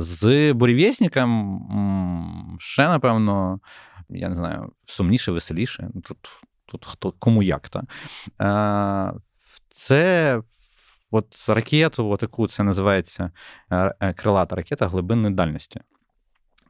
З 0.00 0.52
бурєвєсніком 0.52 2.56
ще, 2.60 2.88
напевно 2.88 3.60
я 4.14 4.28
не 4.28 4.36
знаю, 4.36 4.72
сумніше, 4.86 5.32
веселіше. 5.32 5.90
Ну, 5.94 6.00
тут 6.00 6.18
тут 6.66 6.86
хто 6.86 7.12
кому 7.12 7.42
як. 7.42 7.68
Та. 7.68 9.14
Це 9.68 10.40
от 11.10 11.44
ракету, 11.48 12.16
таку 12.16 12.48
це 12.48 12.62
називається 12.62 13.30
е, 13.72 14.14
крилата 14.14 14.56
ракета 14.56 14.86
глибинної 14.88 15.34
дальності. 15.34 15.80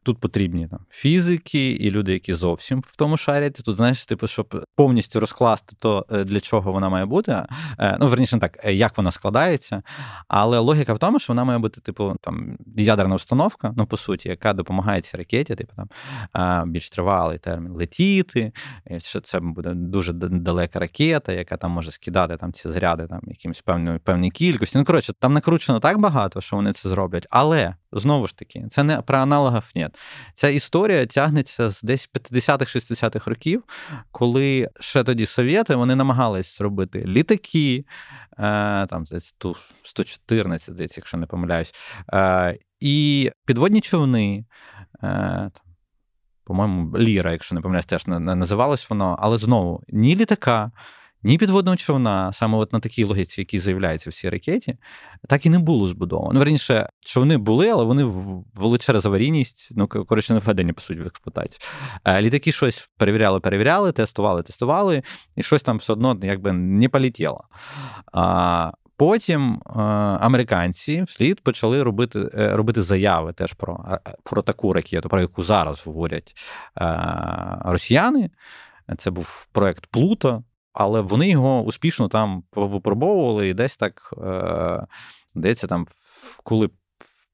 Тут 0.04 0.18
потрібні 0.18 0.68
там 0.68 0.80
фізики 0.90 1.70
і 1.70 1.90
люди, 1.90 2.12
які 2.12 2.34
зовсім 2.34 2.80
в 2.80 2.96
тому 2.96 3.16
шарять. 3.16 3.54
Тут, 3.64 3.76
знаєш, 3.76 4.06
типу, 4.06 4.26
щоб 4.26 4.64
повністю 4.76 5.20
розкласти 5.20 5.76
то, 5.78 6.06
е, 6.10 6.24
для 6.24 6.40
чого 6.40 6.72
вона 6.72 6.88
має 6.88 7.04
бути. 7.06 7.46
Е, 7.78 7.96
ну, 8.00 8.08
верніше, 8.08 8.38
так, 8.38 8.58
е, 8.64 8.72
як 8.74 8.96
вона 8.96 9.12
складається. 9.12 9.82
Але 10.28 10.58
логіка 10.58 10.94
в 10.94 10.98
тому, 10.98 11.18
що 11.18 11.32
вона 11.32 11.44
має 11.44 11.58
бути, 11.58 11.80
типу, 11.80 12.16
там 12.20 12.56
ядерна 12.76 13.14
установка, 13.14 13.74
ну, 13.76 13.86
по 13.86 13.96
суті, 13.96 14.28
яка 14.28 14.52
допомагає 14.52 15.00
цій 15.00 15.16
ракеті, 15.16 15.54
типу 15.54 15.72
там 15.76 16.70
більш 16.70 16.90
тривалий 16.90 17.38
термін 17.38 17.72
летіти. 17.72 18.52
Що 18.98 19.20
це 19.20 19.40
буде 19.40 19.74
дуже 19.74 20.12
далека 20.12 20.78
ракета, 20.78 21.32
яка 21.32 21.56
там 21.56 21.70
може 21.70 21.90
скидати 21.90 22.36
там 22.36 22.52
ці 22.52 22.68
заряди 22.68 23.06
там 23.06 23.20
якимось 23.26 23.60
певною 23.60 24.00
певній 24.00 24.30
кількості. 24.30 24.78
Ну, 24.78 24.84
коротше, 24.84 25.12
там 25.12 25.32
накручено 25.32 25.80
так 25.80 25.98
багато, 25.98 26.40
що 26.40 26.56
вони 26.56 26.72
це 26.72 26.88
зроблять. 26.88 27.26
Але 27.30 27.74
знову 27.92 28.26
ж 28.26 28.36
таки, 28.36 28.66
це 28.70 28.82
не 28.82 29.02
про 29.02 29.18
аналогів 29.18 29.70
ні. 29.74 29.88
Ця 30.34 30.48
історія 30.48 31.06
тягнеться 31.06 31.70
з 31.70 31.82
десь 31.82 32.10
50-х-60-х 32.14 33.30
років, 33.30 33.62
коли 34.10 34.68
ще 34.80 35.04
тоді 35.04 35.26
совєти 35.26 35.74
вони 35.74 35.96
намагались 35.96 36.58
зробити 36.58 37.04
літаки, 37.06 37.84
е, 38.38 38.86
там 38.86 39.06
здається, 39.06 39.34
ту 39.38 39.56
114, 39.82 40.74
здається, 40.74 41.00
якщо 41.00 41.16
не 41.16 41.26
помиляюсь, 41.26 41.74
е, 42.12 42.58
і 42.80 43.30
підводні 43.46 43.80
човни. 43.80 44.44
Е, 45.02 45.50
по-моєму, 46.44 46.98
Ліра, 46.98 47.32
якщо 47.32 47.54
не 47.54 47.60
помиляюсь, 47.60 47.86
теж 47.86 48.06
називалось 48.06 48.90
воно, 48.90 49.16
але 49.20 49.38
знову 49.38 49.82
ні 49.88 50.16
літака, 50.16 50.70
ні 51.22 51.38
підводного 51.38 51.76
човна, 51.76 52.32
саме 52.32 52.58
от 52.58 52.72
на 52.72 52.80
такій 52.80 53.04
логіці, 53.04 53.40
якій 53.40 53.58
заявляється 53.58 54.10
в 54.10 54.12
цій 54.12 54.28
ракеті, 54.28 54.76
так 55.28 55.46
і 55.46 55.50
не 55.50 55.58
було 55.58 55.88
збудовано. 55.88 56.32
Ну, 56.32 56.38
верніше, 56.38 56.88
човни 57.00 57.38
були, 57.38 57.68
але 57.68 57.84
вони 57.84 58.04
ввели 58.54 58.78
через 58.78 59.06
аварійність, 59.06 59.68
ну, 59.70 59.88
коротше, 59.88 60.34
не 60.34 60.38
введені, 60.38 60.72
по 60.72 60.80
суті, 60.80 61.00
в 61.00 61.06
експлуатацію. 61.06 61.60
Е, 62.04 62.22
літаки 62.22 62.52
щось 62.52 62.88
перевіряли, 62.96 63.40
перевіряли, 63.40 63.92
тестували, 63.92 64.42
тестували, 64.42 65.02
і 65.36 65.42
щось 65.42 65.62
там 65.62 65.78
все 65.78 65.92
одно 65.92 66.18
якби 66.22 66.52
не 66.52 66.88
полетіло. 66.88 67.44
А, 68.12 68.72
Потім 68.96 69.54
е, 69.54 69.70
американці 70.20 71.02
вслід 71.02 71.40
почали 71.40 71.82
робити 71.82 72.30
е, 72.34 72.56
робити 72.56 72.82
заяви 72.82 73.32
теж 73.32 73.52
про 73.52 73.98
про 74.22 74.42
таку 74.42 74.72
ракету, 74.72 75.08
про 75.08 75.20
яку 75.20 75.42
зараз 75.42 75.86
говорять 75.86 76.34
росіяни. 77.64 78.30
Це 78.98 79.10
був 79.10 79.46
проект 79.52 79.86
Плута 79.86 80.42
але 80.72 81.00
вони 81.00 81.28
його 81.28 81.62
успішно 81.62 82.08
там 82.08 82.44
випробовували, 82.52 83.48
і 83.48 83.54
десь 83.54 83.76
так 83.76 84.14
е, 84.18 84.86
здається, 85.34 85.66
там, 85.66 85.86
коли 86.44 86.70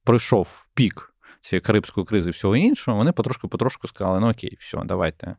пройшов 0.05 0.67
пік 0.75 1.08
цієї 1.41 1.61
карибської 1.61 2.07
кризи 2.07 2.29
і 2.29 2.33
всього 2.33 2.57
іншого, 2.57 2.97
вони 2.97 3.13
потрошку-потрошку 3.13 3.89
сказали: 3.89 4.21
ну 4.21 4.31
окей, 4.31 4.57
все, 4.61 4.79
давайте 4.85 5.37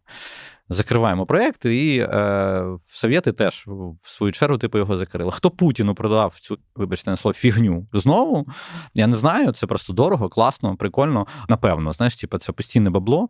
закриваємо 0.69 1.25
проєкт, 1.25 1.65
і 1.65 1.99
е, 1.99 2.63
Совєти 2.87 3.31
теж 3.31 3.65
в 4.03 4.09
свою 4.09 4.33
чергу 4.33 4.57
типу 4.57 4.77
його 4.77 4.97
закрили. 4.97 5.31
Хто 5.31 5.51
Путіну 5.51 5.95
продав 5.95 6.35
цю, 6.39 6.57
вибачте, 6.75 7.11
на 7.11 7.17
слово 7.17 7.33
фігню 7.33 7.87
знову? 7.93 8.47
Я 8.93 9.07
не 9.07 9.15
знаю, 9.15 9.51
це 9.51 9.67
просто 9.67 9.93
дорого, 9.93 10.29
класно, 10.29 10.75
прикольно. 10.75 11.27
Напевно, 11.49 11.93
знаєш, 11.93 12.15
типу, 12.15 12.37
це 12.37 12.51
постійне 12.51 12.89
бабло. 12.89 13.29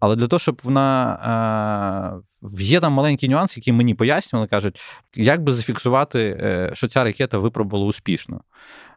Але 0.00 0.16
для 0.16 0.26
того, 0.26 0.40
щоб 0.40 0.60
вона. 0.64 2.20
Е, 2.22 2.26
Є 2.58 2.80
там 2.80 2.92
маленький 2.92 3.28
нюанс, 3.28 3.56
який 3.56 3.72
мені 3.72 3.94
пояснювали, 3.94 4.48
кажуть, 4.48 4.80
як 5.14 5.42
би 5.42 5.52
зафіксувати, 5.52 6.38
е, 6.40 6.70
що 6.74 6.88
ця 6.88 7.04
ракета 7.04 7.38
випробувала 7.38 7.86
успішно. 7.86 8.40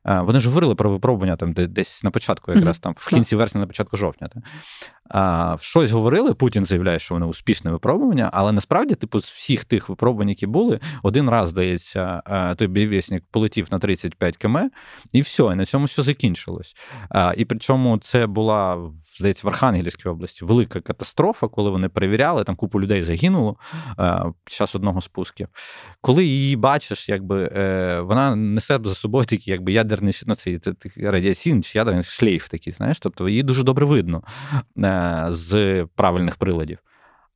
Е, 0.05 0.21
вони 0.21 0.39
ж 0.39 0.47
говорили 0.47 0.75
про 0.75 0.89
випробування 0.89 1.35
там 1.35 1.53
десь 1.53 2.03
на 2.03 2.11
початку, 2.11 2.53
якраз 2.53 2.79
там 2.79 2.95
в 2.97 3.09
кінці 3.09 3.35
вересня, 3.35 3.61
на 3.61 3.67
початку 3.67 3.97
жовтня. 3.97 4.29
а, 4.29 5.02
щось 5.59 5.91
говорили. 5.91 6.33
Путін 6.33 6.65
заявляє, 6.65 6.99
що 6.99 7.15
вони 7.15 7.25
успішне 7.25 7.71
випробування, 7.71 8.29
але 8.33 8.51
насправді, 8.51 8.95
типу, 8.95 9.21
з 9.21 9.25
всіх 9.25 9.65
тих 9.65 9.89
випробувань, 9.89 10.29
які 10.29 10.47
були, 10.47 10.79
один 11.03 11.29
раз, 11.29 11.49
здається, 11.49 12.21
той 12.57 12.67
бівісник 12.67 13.23
полетів 13.31 13.67
на 13.71 13.79
35 13.79 14.37
км, 14.37 14.57
і 15.11 15.21
все, 15.21 15.43
і 15.43 15.55
на 15.55 15.65
цьому 15.65 15.85
все 15.85 16.03
закінчилось. 16.03 16.75
І 17.37 17.45
причому 17.45 17.97
це 17.97 18.27
була. 18.27 18.77
Здається, 19.17 19.47
в 19.47 19.49
Архангельській 19.49 20.09
області 20.09 20.45
велика 20.45 20.81
катастрофа, 20.81 21.47
коли 21.47 21.69
вони 21.69 21.89
перевіряли, 21.89 22.43
там 22.43 22.55
купу 22.55 22.81
людей 22.81 23.01
загинуло 23.01 23.57
під 24.43 24.53
час 24.53 24.75
одного 24.75 25.01
з 25.01 25.07
пусків. 25.07 25.47
Коли 26.01 26.25
її 26.25 26.55
бачиш, 26.55 27.09
якби 27.09 27.49
е, 27.55 27.99
вона 27.99 28.35
несе 28.35 28.79
за 28.83 28.95
собою 28.95 29.25
такий 29.25 29.53
якби 29.53 29.71
ядерний 29.71 30.21
ну, 30.25 30.35
радіаційний 30.97 31.63
чи 31.63 31.77
ядерний 31.77 32.03
шлейф 32.03 32.49
такий, 32.49 32.73
знаєш, 32.73 32.99
тобто 32.99 33.29
її 33.29 33.43
дуже 33.43 33.63
добре 33.63 33.85
видно 33.85 34.23
е, 34.77 34.92
з 35.31 35.85
правильних 35.95 36.35
приладів. 36.35 36.77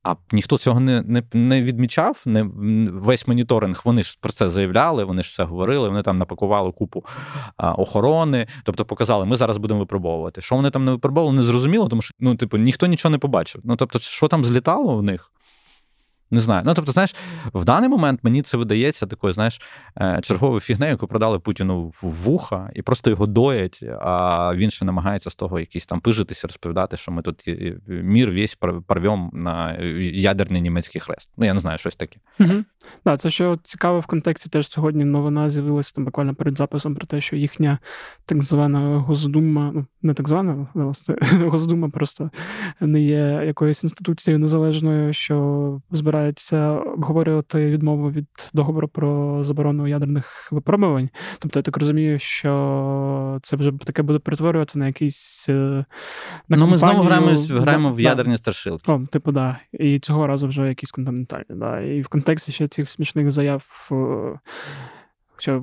А 0.02 0.14
ніхто 0.32 0.58
цього 0.58 0.80
не 0.80 1.02
не, 1.02 1.22
не 1.32 1.62
відмічав. 1.62 2.22
Не 2.26 2.42
весь 2.92 3.28
моніторинг. 3.28 3.82
Вони 3.84 4.02
ж 4.02 4.18
про 4.20 4.32
це 4.32 4.50
заявляли, 4.50 5.04
вони 5.04 5.22
ж 5.22 5.30
все 5.30 5.44
говорили. 5.44 5.88
Вони 5.88 6.02
там 6.02 6.18
напакували 6.18 6.72
купу 6.72 7.04
а, 7.56 7.72
охорони, 7.72 8.46
тобто 8.64 8.84
показали, 8.84 9.26
ми 9.26 9.36
зараз 9.36 9.58
будемо 9.58 9.80
випробовувати. 9.80 10.42
Що 10.42 10.56
вони 10.56 10.70
там 10.70 10.84
не 10.84 10.90
випробовували, 10.90 11.36
не 11.36 11.42
зрозуміло, 11.42 11.88
тому 11.88 12.02
що 12.02 12.14
ну, 12.20 12.34
типу, 12.34 12.56
ніхто 12.56 12.86
нічого 12.86 13.12
не 13.12 13.18
побачив. 13.18 13.60
Ну 13.64 13.76
тобто, 13.76 13.98
що 13.98 14.28
там 14.28 14.44
злітало 14.44 14.96
в 14.96 15.02
них, 15.02 15.32
не 16.30 16.40
знаю. 16.40 16.62
Ну, 16.66 16.74
тобто, 16.74 16.92
знаєш, 16.92 17.14
в 17.54 17.64
даний 17.64 17.88
момент 17.88 18.20
мені 18.22 18.42
це 18.42 18.56
видається 18.56 19.06
такою, 19.06 19.32
знаєш, 19.32 19.60
е, 20.00 20.20
черговою 20.22 20.60
фігнею, 20.60 20.90
яку 20.90 21.06
продали 21.06 21.38
Путіну 21.38 21.86
в 21.86 21.98
вуха, 22.02 22.70
і 22.74 22.82
просто 22.82 23.10
його 23.10 23.26
доять, 23.26 23.82
а 24.00 24.52
він 24.54 24.70
ще 24.70 24.84
намагається 24.84 25.30
з 25.30 25.36
того 25.36 25.60
якісь 25.60 25.86
там 25.86 26.00
пижитися, 26.00 26.46
розповідати, 26.46 26.96
що 26.96 27.12
ми 27.12 27.22
тут 27.22 27.44
мір 27.86 28.30
весь 28.30 28.58
порвем 28.86 29.30
на 29.32 29.72
ядерний 30.12 30.62
німецький 30.62 31.00
хрест. 31.00 31.30
Ну, 31.36 31.46
я 31.46 31.54
не 31.54 31.60
знаю, 31.60 31.78
щось 31.78 31.96
таке. 31.96 32.20
Угу. 32.40 32.64
Да, 33.04 33.16
це 33.16 33.30
що 33.30 33.58
цікаво 33.62 34.00
в 34.00 34.06
контексті, 34.06 34.48
теж 34.48 34.70
сьогодні 34.70 35.04
новина 35.04 35.50
з'явилася 35.50 35.92
там 35.94 36.04
буквально 36.04 36.34
перед 36.34 36.58
записом 36.58 36.94
про 36.94 37.06
те, 37.06 37.20
що 37.20 37.36
їхня 37.36 37.78
так 38.24 38.42
звана 38.42 38.98
Госдума, 38.98 39.72
ну 39.74 39.86
не 40.02 40.14
так 40.14 40.28
звана, 40.28 40.68
власне, 40.74 41.16
Госдума 41.48 41.88
просто 41.88 42.30
не 42.80 43.00
є 43.00 43.42
якоюсь 43.46 43.82
інституцією 43.82 44.38
незалежною, 44.38 45.12
що 45.12 45.80
збирається 46.18 46.70
обговорювати 46.70 47.70
відмову 47.70 48.10
від 48.10 48.26
договору 48.54 48.88
про 48.88 49.38
заборону 49.44 49.88
ядерних 49.88 50.52
випробувань. 50.52 51.08
Тобто, 51.38 51.58
я 51.58 51.62
так 51.62 51.76
розумію, 51.76 52.18
що 52.18 53.38
це 53.42 53.56
вже 53.56 53.72
таке 53.84 54.02
буде 54.02 54.18
перетворюватися 54.18 54.78
на 54.78 54.86
якийсь 54.86 55.46
е, 55.48 55.84
на 56.48 56.56
Ну, 56.56 56.66
ми 56.66 56.78
знову 56.78 57.02
граємо 57.02 57.30
граємо 57.48 57.88
да, 57.88 57.94
в 57.94 58.00
ядерні 58.00 58.36
старшилки. 58.36 58.92
О, 58.92 59.00
типу, 59.10 59.32
да. 59.32 59.58
І 59.72 59.98
цього 59.98 60.26
разу 60.26 60.48
вже 60.48 60.68
якісь 60.68 60.90
континентальні. 60.90 61.44
Да. 61.48 61.80
І 61.80 62.00
в 62.00 62.08
контексті 62.08 62.52
ще 62.52 62.68
цих 62.68 62.90
смішних 62.90 63.30
заяв. 63.30 63.88
Е, 63.92 64.38
Хоча, 65.38 65.62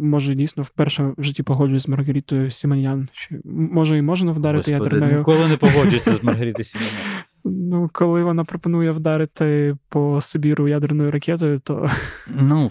може, 0.00 0.34
дійсно 0.34 0.62
вперше 0.62 1.12
в 1.18 1.24
житті 1.24 1.42
погоджуюсь 1.42 1.82
з 1.82 1.88
Маргарітою 1.88 2.50
Сіманян. 2.50 3.08
Може, 3.44 3.98
і 3.98 4.02
можна 4.02 4.32
вдарити 4.32 4.72
Господи, 4.72 4.94
ядерною. 4.94 5.18
Ніколи 5.18 5.48
не 5.48 5.56
погоджуюся 5.56 6.14
з 6.14 6.22
Маргарітою 6.24 6.64
Сіманян. 6.64 6.92
Ну, 7.50 7.90
коли 7.92 8.24
вона 8.24 8.44
пропонує 8.44 8.90
вдарити 8.90 9.76
по 9.88 10.20
Сибіру 10.20 10.68
ядерною 10.68 11.10
ракетою, 11.10 11.58
то. 11.58 11.90
Ну, 12.26 12.70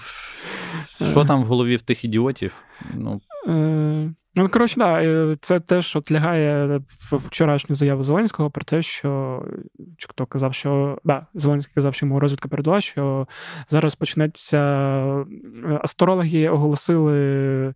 що 1.11 1.25
там 1.25 1.43
в 1.43 1.45
голові 1.45 1.75
в 1.75 1.81
тих 1.81 2.05
ідіотів? 2.05 2.53
Ну, 2.93 3.21
е, 3.47 4.13
Ну, 4.37 4.49
коротше, 4.49 4.75
да, 4.77 5.03
е, 5.03 5.37
це 5.41 5.59
теж 5.59 5.95
от 5.95 6.11
лягає 6.11 6.81
в 7.11 7.17
вчорашню 7.17 7.75
заяву 7.75 8.03
Зеленського 8.03 8.49
про 8.49 8.63
те, 8.63 8.81
що 8.81 9.43
чи 9.97 10.07
хто 10.09 10.25
казав, 10.25 10.53
що 10.53 10.99
да, 11.03 11.25
Зеленський 11.33 11.73
казав, 11.75 11.95
що 11.95 12.05
йому 12.05 12.19
розвідка 12.19 12.49
передала, 12.49 12.81
що 12.81 13.27
зараз 13.69 13.95
почнеться 13.95 14.59
астрологи 15.81 16.49
оголосили. 16.49 17.73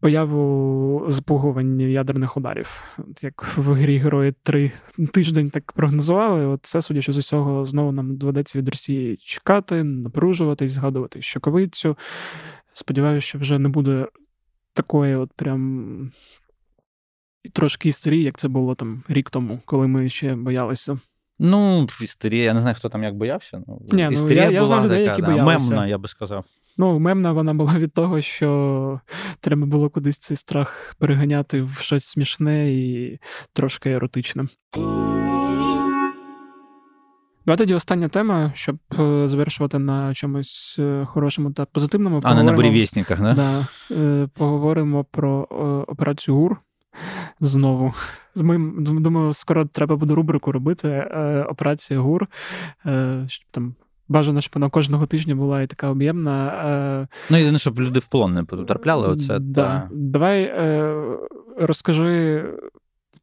Появу 0.00 1.04
запугування 1.08 1.86
ядерних 1.86 2.36
ударів, 2.36 2.82
От 2.98 3.24
як 3.24 3.56
в 3.56 3.72
грі 3.72 3.98
Герої 3.98 4.34
три 4.42 4.72
тиждень 5.12 5.50
так 5.50 5.72
прогнозували. 5.72 6.46
От 6.46 6.60
це, 6.62 6.82
судячи 6.82 7.12
з 7.12 7.16
усього, 7.16 7.64
знову 7.64 7.92
нам 7.92 8.16
доведеться 8.16 8.58
від 8.58 8.68
Росії 8.68 9.16
чекати, 9.16 9.84
напружуватись, 9.84 10.70
згадувати 10.70 11.22
щоковицю. 11.22 11.96
Сподіваюся, 12.72 13.26
що 13.26 13.38
вже 13.38 13.58
не 13.58 13.68
буде 13.68 14.06
такої, 14.72 15.14
от 15.14 15.32
прям 15.32 16.10
трошки 17.52 17.88
істерії, 17.88 18.22
як 18.22 18.38
це 18.38 18.48
було 18.48 18.74
там 18.74 19.02
рік 19.08 19.30
тому, 19.30 19.60
коли 19.64 19.86
ми 19.86 20.08
ще 20.08 20.34
боялися. 20.34 20.98
Ну, 21.38 21.88
істерія, 22.02 22.44
я 22.44 22.54
не 22.54 22.60
знаю, 22.60 22.76
хто 22.78 22.88
там 22.88 23.02
як 23.02 23.16
боявся. 23.16 23.62
Ну, 23.66 23.82
Ні, 23.92 24.04
ну, 24.04 24.10
істерія 24.10 24.44
я, 24.44 24.50
я 24.50 24.60
була 24.62 24.66
знаю 24.66 24.88
така, 24.88 25.00
які 25.00 25.22
да, 25.22 25.30
боялися. 25.30 25.68
мемна, 25.70 25.86
я 25.86 25.98
би 25.98 26.08
сказав. 26.08 26.46
Ну, 26.80 26.98
мемна 26.98 27.32
вона 27.32 27.54
була 27.54 27.78
від 27.78 27.92
того, 27.92 28.20
що 28.20 29.00
треба 29.40 29.66
було 29.66 29.90
кудись 29.90 30.18
цей 30.18 30.36
страх 30.36 30.94
переганяти 30.98 31.62
в 31.62 31.78
щось 31.80 32.04
смішне 32.04 32.72
і 32.72 33.18
трошки 33.52 33.90
еротичне. 33.90 34.44
Давай 37.46 37.56
тоді 37.58 37.74
остання 37.74 38.08
тема, 38.08 38.52
щоб 38.54 38.78
е, 38.98 39.28
завершувати 39.28 39.78
на 39.78 40.14
чомусь 40.14 40.76
е, 40.78 41.06
хорошому 41.10 41.50
та 41.52 41.64
позитивному. 41.64 42.20
А 42.24 42.34
не 42.34 42.42
на 42.42 42.52
буревісниках, 42.52 43.20
да? 43.20 43.34
Да, 43.34 43.66
е, 43.90 44.28
Поговоримо 44.34 45.04
про 45.04 45.42
операцію 45.88 46.36
ГУР 46.36 46.56
знову. 47.40 47.94
Ми 48.36 48.58
думаю, 49.00 49.32
скоро 49.32 49.64
треба 49.64 49.96
буде 49.96 50.14
рубрику 50.14 50.52
робити. 50.52 51.00
Операція 51.48 52.00
ГУР. 52.00 52.26
щоб 53.26 53.44
там 53.50 53.74
Бажано, 54.10 54.40
щоб 54.40 54.52
вона 54.54 54.70
кожного 54.70 55.06
тижня 55.06 55.34
була 55.34 55.62
і 55.62 55.66
така 55.66 55.88
об'ємна. 55.88 57.08
Ну, 57.30 57.36
єдине, 57.36 57.58
щоб 57.58 57.80
люди 57.80 58.00
в 58.00 58.04
полон 58.04 58.34
не 58.34 58.44
потрапляли. 58.44 59.08
Оце 59.08 59.38
да. 59.38 59.62
та... 59.62 59.88
Давай 59.92 60.52
розкажи 61.58 62.44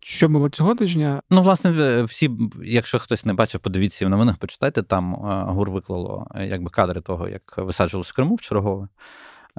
що 0.07 0.29
було 0.29 0.49
цього 0.49 0.75
тижня? 0.75 1.21
Ну, 1.29 1.41
власне, 1.41 2.03
всі, 2.03 2.31
якщо 2.63 2.99
хтось 2.99 3.25
не 3.25 3.33
бачив, 3.33 3.61
подивіться 3.61 4.05
в 4.05 4.09
новинах, 4.09 4.37
почитайте. 4.37 4.83
Там 4.83 5.13
е, 5.13 5.43
ГУР 5.53 5.71
виклало 5.71 6.27
е, 6.35 6.45
якби 6.45 6.69
кадри 6.69 7.01
того, 7.01 7.29
як 7.29 7.57
висаджувалось 7.57 8.09
в 8.09 8.15
Криму 8.15 8.35
в 8.35 8.41
чергове. 8.41 8.87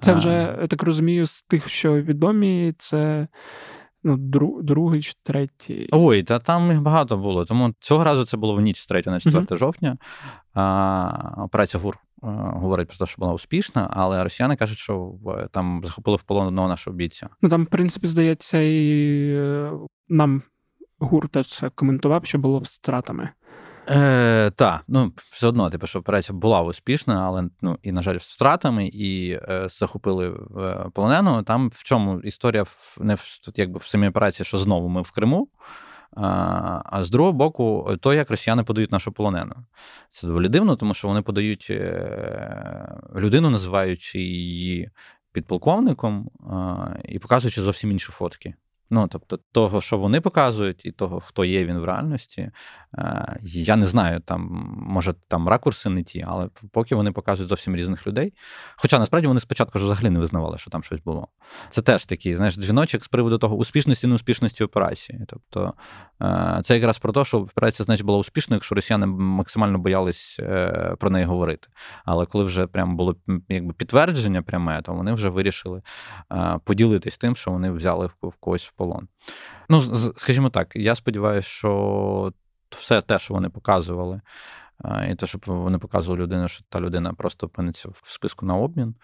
Це 0.03 0.15
вже, 0.15 0.57
я 0.61 0.67
так 0.67 0.83
розумію, 0.83 1.27
з 1.27 1.43
тих, 1.43 1.69
що 1.69 1.95
відомі, 1.95 2.75
це 2.79 3.29
ну, 4.03 4.17
дру, 4.17 4.63
другий 4.63 5.03
чи 5.03 5.15
третій. 5.23 5.89
Ой, 5.93 6.23
та 6.23 6.39
там 6.39 6.71
їх 6.71 6.83
багато 6.83 7.17
було. 7.17 7.45
Тому 7.45 7.75
цього 7.81 8.05
разу 8.05 8.25
це 8.25 8.37
було 8.37 8.55
в 8.55 8.61
ніч 8.61 8.81
з 8.81 8.87
3 8.87 9.03
на 9.07 9.21
4 9.21 9.45
uh-huh. 9.45 9.57
жовтня. 9.57 9.97
А, 10.55 11.35
Операція 11.37 11.83
ГУР 11.83 11.99
говорить 12.23 12.89
про 12.89 12.97
те, 12.97 13.07
що 13.07 13.17
була 13.19 13.33
успішна, 13.33 13.91
але 13.91 14.25
росіяни 14.25 14.57
кажуть, 14.57 14.79
що 14.79 15.15
там 15.53 15.83
захопили 15.85 16.17
в 16.17 16.23
полон 16.23 16.47
одного 16.47 16.69
нашого 16.69 16.97
бійця. 16.97 17.29
Ну 17.43 17.49
там, 17.49 17.65
в 17.65 17.67
принципі, 17.67 18.07
здається, 18.07 18.59
і 18.59 19.31
е, 19.31 19.73
нам 20.09 20.43
ГУР 20.99 21.29
теж 21.29 21.65
коментував, 21.75 22.27
що 22.27 22.39
було 22.39 22.65
з 22.65 22.69
стратами. 22.69 23.31
Е, 23.91 24.51
Так, 24.57 24.85
ну 24.89 25.13
все 25.31 25.47
одно, 25.47 25.71
типу, 25.71 25.87
що 25.87 25.99
операція 25.99 26.39
була 26.39 26.63
успішна, 26.63 27.27
але 27.27 27.45
ну 27.63 27.79
і, 27.83 27.93
на 27.93 28.03
жаль, 28.03 28.19
з 28.19 28.35
втратами, 28.35 28.87
і 28.87 29.31
е, 29.31 29.67
захопили 29.71 30.29
е, 30.29 30.91
полонену. 30.95 31.43
Там 31.43 31.71
в 31.75 31.85
чому 31.85 32.21
історія 32.21 32.65
не 32.99 33.15
в 33.15 33.41
якби 33.57 33.79
в 33.79 33.85
самій 33.85 34.09
операції, 34.09 34.47
що 34.47 34.59
знову 34.59 34.89
ми 34.89 35.03
в 35.03 35.11
Криму. 35.11 35.49
А 36.13 37.05
з 37.05 37.11
другого 37.11 37.33
боку, 37.33 37.97
то, 38.01 38.15
як 38.15 38.31
росіяни 38.31 38.65
подають 38.65 38.93
нашу 38.93 39.13
полонену. 39.13 39.55
Це 40.11 40.27
доволі 40.27 40.49
дивно, 40.49 40.77
тому 40.77 40.95
що 40.95 41.09
вони 41.09 41.23
подають 41.23 41.67
е, 41.71 43.01
людину, 43.17 43.51
називаючи 43.51 44.21
її 44.21 44.91
підполковником, 45.33 46.31
і 47.05 47.19
показуючи 47.19 47.63
зовсім 47.63 47.91
інші 47.91 48.13
фотки. 48.13 48.55
Ну, 48.91 49.09
тобто, 49.09 49.39
того, 49.53 49.81
що 49.81 49.99
вони 49.99 50.21
показують, 50.21 50.87
і 50.87 50.93
того, 50.93 51.21
хто 51.21 51.45
є 51.45 51.65
він 51.65 51.79
в 51.79 51.85
реальності, 51.85 52.51
е, 52.99 53.39
я 53.43 53.77
не 53.77 53.87
знаю, 53.87 54.21
там, 54.21 54.41
може, 54.77 55.15
там 55.29 55.49
ракурси 55.49 55.91
не 55.91 56.03
ті, 56.03 56.25
але 56.29 56.49
поки 56.73 56.95
вони 56.95 57.13
показують 57.13 57.49
зовсім 57.49 57.77
різних 57.77 58.07
людей. 58.07 58.35
Хоча 58.77 58.99
насправді 58.99 59.29
вони 59.29 59.41
спочатку 59.41 59.79
ж 59.79 59.85
взагалі 59.85 60.11
не 60.11 60.19
визнавали, 60.19 60.59
що 60.59 60.71
там 60.71 60.83
щось 60.83 61.01
було. 61.01 61.29
Це 61.71 61.83
теж 61.83 62.05
такий, 62.05 62.35
знаєш, 62.35 62.57
дзвіночок 62.59 63.05
з 63.05 63.09
приводу 63.09 63.39
того 63.39 63.57
успішності 63.57 64.07
і 64.07 64.09
неуспішності 64.09 64.65
операції. 64.65 65.21
Тобто, 65.29 65.75
е, 66.23 66.61
це 66.65 66.75
якраз 66.75 66.99
про 66.99 67.13
те, 67.13 67.25
що 67.25 67.39
операція, 67.39 67.85
значить, 67.85 68.07
була 68.07 68.19
успішною, 68.19 68.57
якщо 68.57 68.75
росіяни 68.75 69.07
максимально 69.07 69.79
боялись 69.79 70.37
е, 70.41 70.97
про 70.99 71.11
неї 71.11 71.25
говорити. 71.25 71.69
Але 72.05 72.27
коли 72.27 72.45
вже 72.45 72.67
прямо 72.67 72.97
було 72.97 73.17
якби 73.49 73.73
підтвердження 73.73 74.43
пряме, 74.43 74.83
то 74.83 74.95
вони 74.95 75.13
вже 75.13 75.29
вирішили 75.29 75.83
поділитись 76.65 77.19
тим, 77.19 77.37
що 77.37 77.51
вони 77.51 77.71
взяли 77.71 78.11
в 78.23 78.33
когось 78.41 78.73
полон. 78.79 79.09
Ну, 79.69 79.83
скажімо 80.17 80.51
так, 80.51 80.77
я 80.77 80.95
сподіваюся, 80.95 81.49
що 81.49 82.33
все 82.71 83.01
те, 83.01 83.19
що 83.19 83.35
вони 83.35 83.49
показували, 83.49 84.21
і 85.11 85.15
те, 85.15 85.27
щоб 85.27 85.43
вони 85.47 85.79
показували 85.79 86.23
людину, 86.23 86.49
що 86.49 86.65
та 86.69 86.81
людина 86.81 87.13
просто 87.13 87.47
опиниться 87.47 87.89
в 87.89 88.03
списку 88.05 88.47
на 88.47 88.57
обмін, 88.57 88.95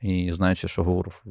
і 0.00 0.32
знаючи, 0.32 0.68
що 0.68 0.84
ГУР 0.84 1.22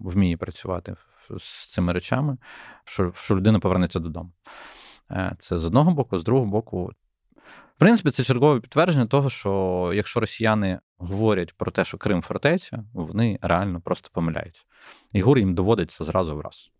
вміє 0.00 0.36
працювати 0.36 0.96
з 1.38 1.72
цими 1.72 1.92
речами, 1.92 2.36
що 2.84 3.12
людина 3.30 3.58
повернеться 3.58 4.00
додому. 4.00 4.32
Це 5.38 5.58
з 5.58 5.66
одного 5.66 5.90
боку, 5.90 6.18
з 6.18 6.24
другого 6.24 6.46
боку. 6.46 6.92
В 7.76 7.78
принципі, 7.78 8.10
це 8.10 8.24
чергове 8.24 8.60
підтвердження 8.60 9.06
того, 9.06 9.30
що 9.30 9.92
якщо 9.94 10.20
росіяни 10.20 10.80
говорять 10.98 11.54
про 11.56 11.70
те, 11.70 11.84
що 11.84 11.98
Крим 11.98 12.22
фортеця, 12.22 12.84
вони 12.92 13.38
реально 13.42 13.80
просто 13.80 14.10
помиляються. 14.12 14.62
І 15.12 15.20
гур 15.20 15.38
їм 15.38 15.54
доводиться 15.54 16.04
зразу 16.04 16.36
в 16.36 16.40
раз. 16.40 16.70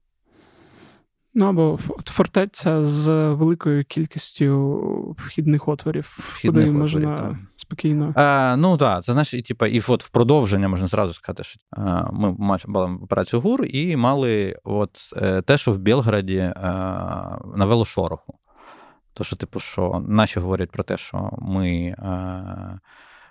Ну 1.37 1.47
або 1.47 1.79
фортеця 2.05 2.85
з 2.85 3.09
великою 3.33 3.85
кількістю 3.85 5.17
вхідних 5.19 5.69
отворів, 5.69 6.17
вхідних 6.19 6.65
куди 6.67 6.79
можна 6.79 7.19
так. 7.19 7.35
спокійно. 7.57 8.13
А, 8.17 8.57
Ну 8.59 8.77
так, 8.77 9.05
це 9.05 9.13
значить, 9.13 9.41
і 9.41 9.43
типа, 9.43 9.67
і 9.67 9.83
от 9.89 10.05
в 10.05 10.09
продовження 10.09 10.69
можна 10.69 10.87
зразу 10.87 11.13
сказати, 11.13 11.45
що 11.45 11.61
а, 11.71 12.11
ми 12.13 12.37
мали 12.67 12.95
операцію 13.03 13.41
ГУР 13.41 13.67
і 13.67 13.97
мали 13.97 14.59
от 14.65 14.99
е, 15.17 15.43
те, 15.43 15.59
що 15.59 15.73
в 15.73 15.79
Білграді 15.79 16.37
е, 16.37 16.53
навело 17.55 17.85
шороху. 17.85 18.39
То, 19.15 19.25
що, 19.25 19.37
типу, 19.37 19.61
що 19.61 20.05
наші 20.09 20.41
говорять 20.41 20.71
про 20.71 20.85
те, 20.85 20.97
що 20.97 21.31
ми. 21.39 21.69
Е, 21.99 22.81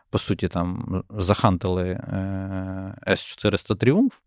по 0.09 0.19
суті, 0.19 0.47
там 0.47 1.03
захантили 1.09 1.99
С-400 3.07 3.75
Тріумф, 3.75 4.17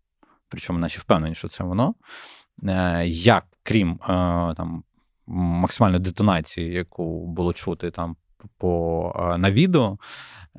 причому 0.49 0.79
наші 0.79 0.99
впевнені, 0.99 1.35
що 1.35 1.47
це 1.47 1.63
воно. 1.63 1.95
Як 3.05 3.45
крім 3.63 3.91
е, 3.91 4.07
там 4.57 4.83
максимальної 5.27 6.03
детонації, 6.03 6.73
яку 6.73 7.27
було 7.27 7.53
чути 7.53 7.91
там 7.91 8.15
по 8.57 9.13
е, 9.33 9.37
на 9.37 9.51
відео, 9.51 9.97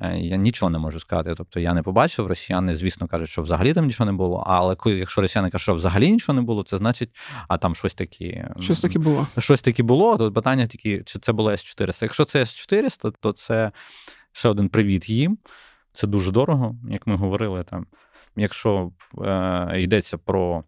е, 0.01 0.17
я 0.17 0.37
нічого 0.37 0.69
не 0.69 0.79
можу 0.79 0.99
сказати. 0.99 1.33
Тобто 1.37 1.59
я 1.59 1.73
не 1.73 1.83
побачив. 1.83 2.27
Росіяни, 2.27 2.75
звісно, 2.75 3.07
кажуть, 3.07 3.29
що 3.29 3.41
взагалі 3.41 3.73
там 3.73 3.85
нічого 3.85 4.11
не 4.11 4.17
було. 4.17 4.43
Але 4.47 4.75
якщо 4.85 5.21
росіяни 5.21 5.49
кажуть, 5.49 5.63
що 5.63 5.73
взагалі 5.73 6.11
нічого 6.11 6.35
не 6.35 6.41
було, 6.41 6.63
це 6.63 6.77
значить, 6.77 7.09
а 7.47 7.57
там 7.57 7.75
щось 7.75 7.93
таке 7.93 8.51
щось 8.59 8.81
таке 8.81 8.99
було. 8.99 9.27
Щось 9.37 9.61
таке 9.61 9.83
було. 9.83 10.17
То 10.17 10.31
питання 10.31 10.67
тільки, 10.67 11.03
чи 11.05 11.19
це 11.19 11.31
було 11.33 11.51
С-400. 11.51 12.03
Якщо 12.03 12.25
це 12.25 12.41
С-400, 12.41 13.13
то 13.19 13.31
це 13.31 13.71
ще 14.31 14.49
один 14.49 14.69
привіт 14.69 15.09
їм. 15.09 15.37
Це 15.93 16.07
дуже 16.07 16.31
дорого, 16.31 16.75
як 16.89 17.07
ми 17.07 17.15
говорили 17.15 17.63
там. 17.63 17.85
Якщо 18.35 18.91
е, 19.21 19.81
йдеться 19.81 20.17
про 20.17 20.63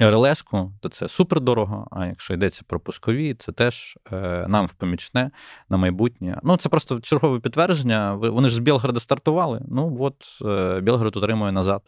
РЛС-ку, 0.00 0.72
то 0.80 0.88
це 0.88 1.08
супер 1.08 1.40
дорого. 1.40 1.88
А 1.90 2.06
якщо 2.06 2.34
йдеться 2.34 2.62
про 2.66 2.80
пускові, 2.80 3.34
це 3.34 3.52
теж 3.52 3.98
е, 4.12 4.46
нам 4.48 4.66
впомічне 4.66 5.30
на 5.68 5.76
майбутнє. 5.76 6.40
Ну, 6.42 6.56
це 6.56 6.68
просто 6.68 7.00
чергове 7.00 7.40
підтвердження. 7.40 8.14
Вони 8.14 8.48
ж 8.48 8.54
з 8.54 8.58
Білграда 8.58 9.00
стартували. 9.00 9.62
Ну 9.68 9.96
от 10.00 10.24
е, 10.44 10.80
Білград 10.80 11.16
отримує 11.16 11.52
назад. 11.52 11.82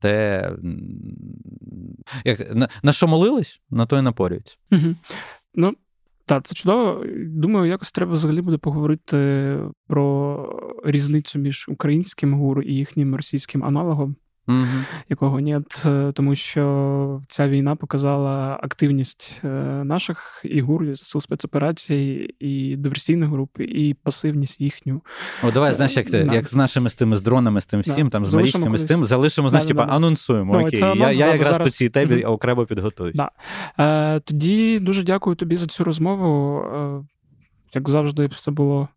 Те, 0.00 0.52
як, 2.24 2.54
на, 2.54 2.68
на 2.82 2.92
що 2.92 3.08
молились, 3.08 3.60
на 3.70 3.86
то 3.86 3.98
і 3.98 4.02
напорюється. 4.02 4.56
Ну, 5.54 5.74
так, 6.24 6.46
це 6.46 6.54
чудово. 6.54 7.04
Думаю, 7.16 7.66
якось 7.66 7.92
треба 7.92 8.12
взагалі 8.12 8.40
буде 8.40 8.58
поговорити 8.58 9.58
про 9.86 10.80
різницю 10.84 11.38
між 11.38 11.66
українським 11.68 12.34
гуру 12.34 12.62
і 12.62 12.74
їхнім 12.74 13.16
російським 13.16 13.64
аналогом 13.64 14.16
угу. 14.58 14.84
якого 15.08 15.40
нет, 15.40 15.82
е, 15.86 16.12
тому 16.14 16.34
що 16.34 17.22
ця 17.28 17.48
війна 17.48 17.76
показала 17.76 18.58
активність 18.62 19.40
е, 19.44 19.48
наших 19.84 20.42
і 20.44 20.60
гур, 20.60 20.84
сил 20.98 21.20
спецоперацій, 21.20 22.34
і 22.40 22.76
диверсійних 22.76 23.28
груп, 23.28 23.60
і 23.60 23.96
пасивність 24.02 24.60
їхню. 24.60 25.00
О, 25.42 25.50
давай, 25.50 25.72
знаєш, 25.72 25.96
як 25.96 26.10
да. 26.10 26.18
як 26.18 26.46
з 26.46 26.54
нашими 26.54 26.90
з 26.90 26.94
тими 26.94 27.16
з 27.16 27.22
дронами, 27.22 27.60
з 27.60 27.66
тим 27.66 27.80
всім, 27.80 28.06
да. 28.06 28.10
там 28.10 28.26
з 28.26 28.34
марічками, 28.34 28.78
з 28.78 28.84
тим, 28.84 29.04
залишимо, 29.04 29.48
знаєш, 29.48 29.68
типа 29.68 29.82
анонсуємо. 29.82 30.60
Окей, 30.60 30.80
я 30.80 31.10
я 31.12 31.26
якраз 31.26 31.48
зараз... 31.48 31.68
по 31.68 31.70
цій 31.70 31.88
темі 31.88 32.24
угу. 32.24 32.32
окремо 32.34 32.66
підготуюсь. 32.66 33.16
Да. 33.16 33.30
Е, 33.78 34.20
Тоді 34.20 34.78
дуже 34.78 35.02
дякую 35.02 35.36
тобі 35.36 35.56
за 35.56 35.66
цю 35.66 35.84
розмову. 35.84 36.60
Е, 36.60 37.04
Як 37.74 37.88
завжди, 37.88 38.26
все 38.26 38.50
було 38.50 38.88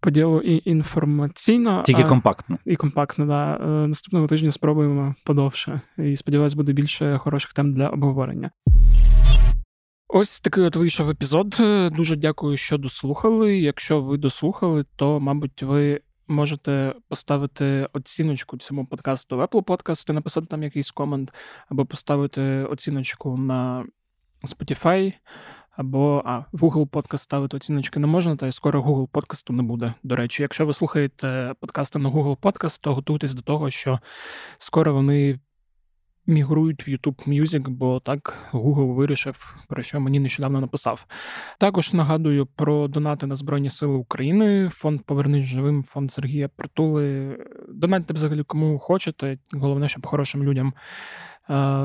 по 0.00 0.10
ділу 0.10 0.40
і 0.40 0.70
інформаційно. 0.70 1.82
Тільки 1.86 2.04
компактно. 2.04 2.58
І 2.64 2.76
компактно, 2.76 3.26
да. 3.26 3.58
Е, 3.62 3.66
наступного 3.86 4.26
тижня 4.26 4.50
спробуємо 4.50 5.14
подовше. 5.24 5.80
І 5.98 6.16
сподіваюсь, 6.16 6.54
буде 6.54 6.72
більше 6.72 7.18
хороших 7.18 7.52
тем 7.52 7.74
для 7.74 7.88
обговорення. 7.88 8.50
Ось 10.08 10.40
такий 10.40 10.64
от 10.64 10.76
вийшов 10.76 11.10
епізод. 11.10 11.56
Дуже 11.92 12.16
дякую, 12.16 12.56
що 12.56 12.78
дослухали. 12.78 13.58
Якщо 13.58 14.00
ви 14.00 14.16
дослухали, 14.16 14.84
то, 14.96 15.20
мабуть, 15.20 15.62
ви 15.62 16.00
можете 16.28 16.94
поставити 17.08 17.88
оціночку 17.92 18.58
цьому 18.58 18.86
подкасту 18.86 19.36
в 19.36 19.40
Apple 19.40 19.64
Podcast, 19.64 20.12
написати 20.12 20.46
там 20.46 20.62
якийсь 20.62 20.90
комент, 20.90 21.34
або 21.68 21.86
поставити 21.86 22.42
оціночку 22.42 23.36
на 23.36 23.86
Spotify. 24.44 25.12
Або 25.78 26.22
а, 26.24 26.38
в 26.52 26.62
Google 26.62 26.88
Podcast 26.88 27.18
ставити 27.18 27.56
оціночки 27.56 28.00
не 28.00 28.06
можна, 28.06 28.36
та 28.36 28.46
й 28.46 28.52
скоро 28.52 28.82
Google 28.82 29.08
подкасту 29.08 29.52
не 29.52 29.62
буде. 29.62 29.94
До 30.02 30.16
речі, 30.16 30.42
якщо 30.42 30.66
ви 30.66 30.72
слухаєте 30.72 31.54
подкасти 31.60 31.98
на 31.98 32.08
Google 32.08 32.36
Podcast, 32.36 32.80
то 32.82 32.94
готуйтесь 32.94 33.34
до 33.34 33.42
того, 33.42 33.70
що 33.70 33.98
скоро 34.58 34.94
вони 34.94 35.38
мігрують 36.26 36.86
в 36.86 36.90
YouTube 36.90 37.28
Music, 37.28 37.68
бо 37.68 38.00
так 38.00 38.34
Google 38.52 38.94
вирішив, 38.94 39.56
про 39.68 39.82
що 39.82 40.00
мені 40.00 40.20
нещодавно 40.20 40.60
написав. 40.60 41.06
Також 41.58 41.92
нагадую 41.92 42.46
про 42.46 42.88
донати 42.88 43.26
на 43.26 43.34
Збройні 43.34 43.70
Сили 43.70 43.94
України, 43.94 44.68
фонд 44.72 45.02
Повернись 45.02 45.44
живим, 45.44 45.84
фонд 45.84 46.10
Сергія 46.10 46.48
Притули. 46.48 47.38
Донатьте 47.68 48.14
взагалі 48.14 48.42
кому 48.42 48.78
хочете. 48.78 49.38
Головне, 49.52 49.88
щоб 49.88 50.06
хорошим 50.06 50.42
людям 50.44 50.72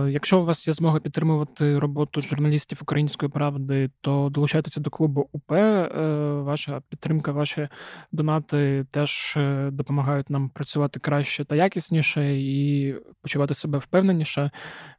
якщо 0.10 0.42
у 0.42 0.46
вас 0.46 0.68
є 0.68 0.74
змога 0.74 1.00
підтримувати 1.00 1.80
роботу 1.80 2.22
журналістів 2.22 2.80
української 2.82 3.32
правди, 3.32 3.90
то 4.02 4.30
долучайтеся 4.32 4.82
до 4.82 4.90
клубу 4.90 5.30
УП. 5.32 5.52
Е, 5.52 5.88
ваша 6.34 6.82
підтримка, 6.90 7.32
ваші 7.32 7.68
донати 8.12 8.86
теж 8.92 9.34
е, 9.38 9.70
допомагають 9.72 10.30
нам 10.30 10.50
працювати 10.50 11.00
краще 11.00 11.46
та 11.46 11.56
якісніше 11.56 12.36
і 12.36 12.96
почувати 13.22 13.54
себе 13.54 13.78
впевненіше. 13.78 14.52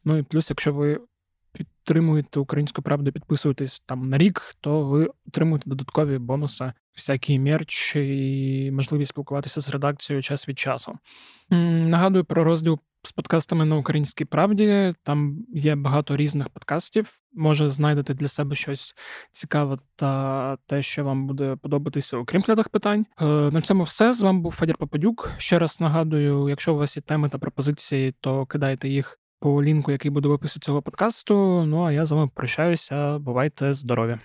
Ну 0.05 0.19
і 0.19 0.23
плюс, 0.23 0.51
якщо 0.51 0.73
ви 0.73 1.01
підтримуєте 1.53 2.41
українську 2.41 2.83
правду, 2.83 3.13
підписуєтесь 3.13 3.81
там 3.81 4.09
на 4.09 4.19
рік, 4.19 4.57
то 4.61 4.85
ви 4.85 5.09
отримуєте 5.29 5.71
додаткові 5.71 6.19
бонуси, 6.19 6.73
всякий 6.97 7.39
мерч 7.39 7.97
і 7.97 8.71
можливість 8.73 9.09
спілкуватися 9.09 9.61
з 9.61 9.71
редакцією 9.71 10.23
час 10.23 10.49
від 10.49 10.59
часу. 10.59 10.99
Нагадую 11.51 12.25
про 12.25 12.45
розділ 12.45 12.79
з 13.07 13.13
подкастами 13.13 13.65
на 13.65 13.77
українській 13.77 14.25
правді. 14.25 14.95
Там 15.03 15.39
є 15.55 15.75
багато 15.75 16.17
різних 16.17 16.49
подкастів. 16.49 17.09
Може, 17.33 17.71
знайдете 17.71 18.15
для 18.15 18.29
себе 18.29 18.55
щось 18.57 18.95
цікаве 19.31 19.77
та 19.97 20.57
те, 20.67 20.83
що 20.83 21.05
вам 21.05 21.27
буде 21.27 21.57
подобатися, 21.63 22.17
окрім 22.17 22.43
глядах 22.43 22.69
питань. 22.69 23.07
Е, 23.21 23.25
на 23.25 23.61
цьому 23.61 23.83
все. 23.83 24.13
З 24.13 24.23
вами 24.23 24.41
був 24.41 24.53
Федір 24.53 24.77
Попадюк. 24.77 25.31
Ще 25.39 25.59
раз 25.59 25.81
нагадую, 25.81 26.49
якщо 26.49 26.75
у 26.75 26.77
вас 26.77 26.97
є 26.97 27.03
теми 27.03 27.29
та 27.29 27.39
пропозиції, 27.39 28.15
то 28.21 28.47
кидайте 28.47 28.89
їх 28.89 29.19
по 29.41 29.63
лінку, 29.63 29.93
який 29.93 30.11
буде 30.11 30.29
в 30.29 30.33
описі 30.33 30.61
цього 30.61 30.83
подкасту. 30.83 31.65
Ну 31.67 31.85
а 31.85 31.93
я 31.93 32.05
з 32.05 32.13
вами 32.13 32.31
прощаюся. 32.35 33.19
Бувайте 33.19 33.73
здорові! 33.73 34.19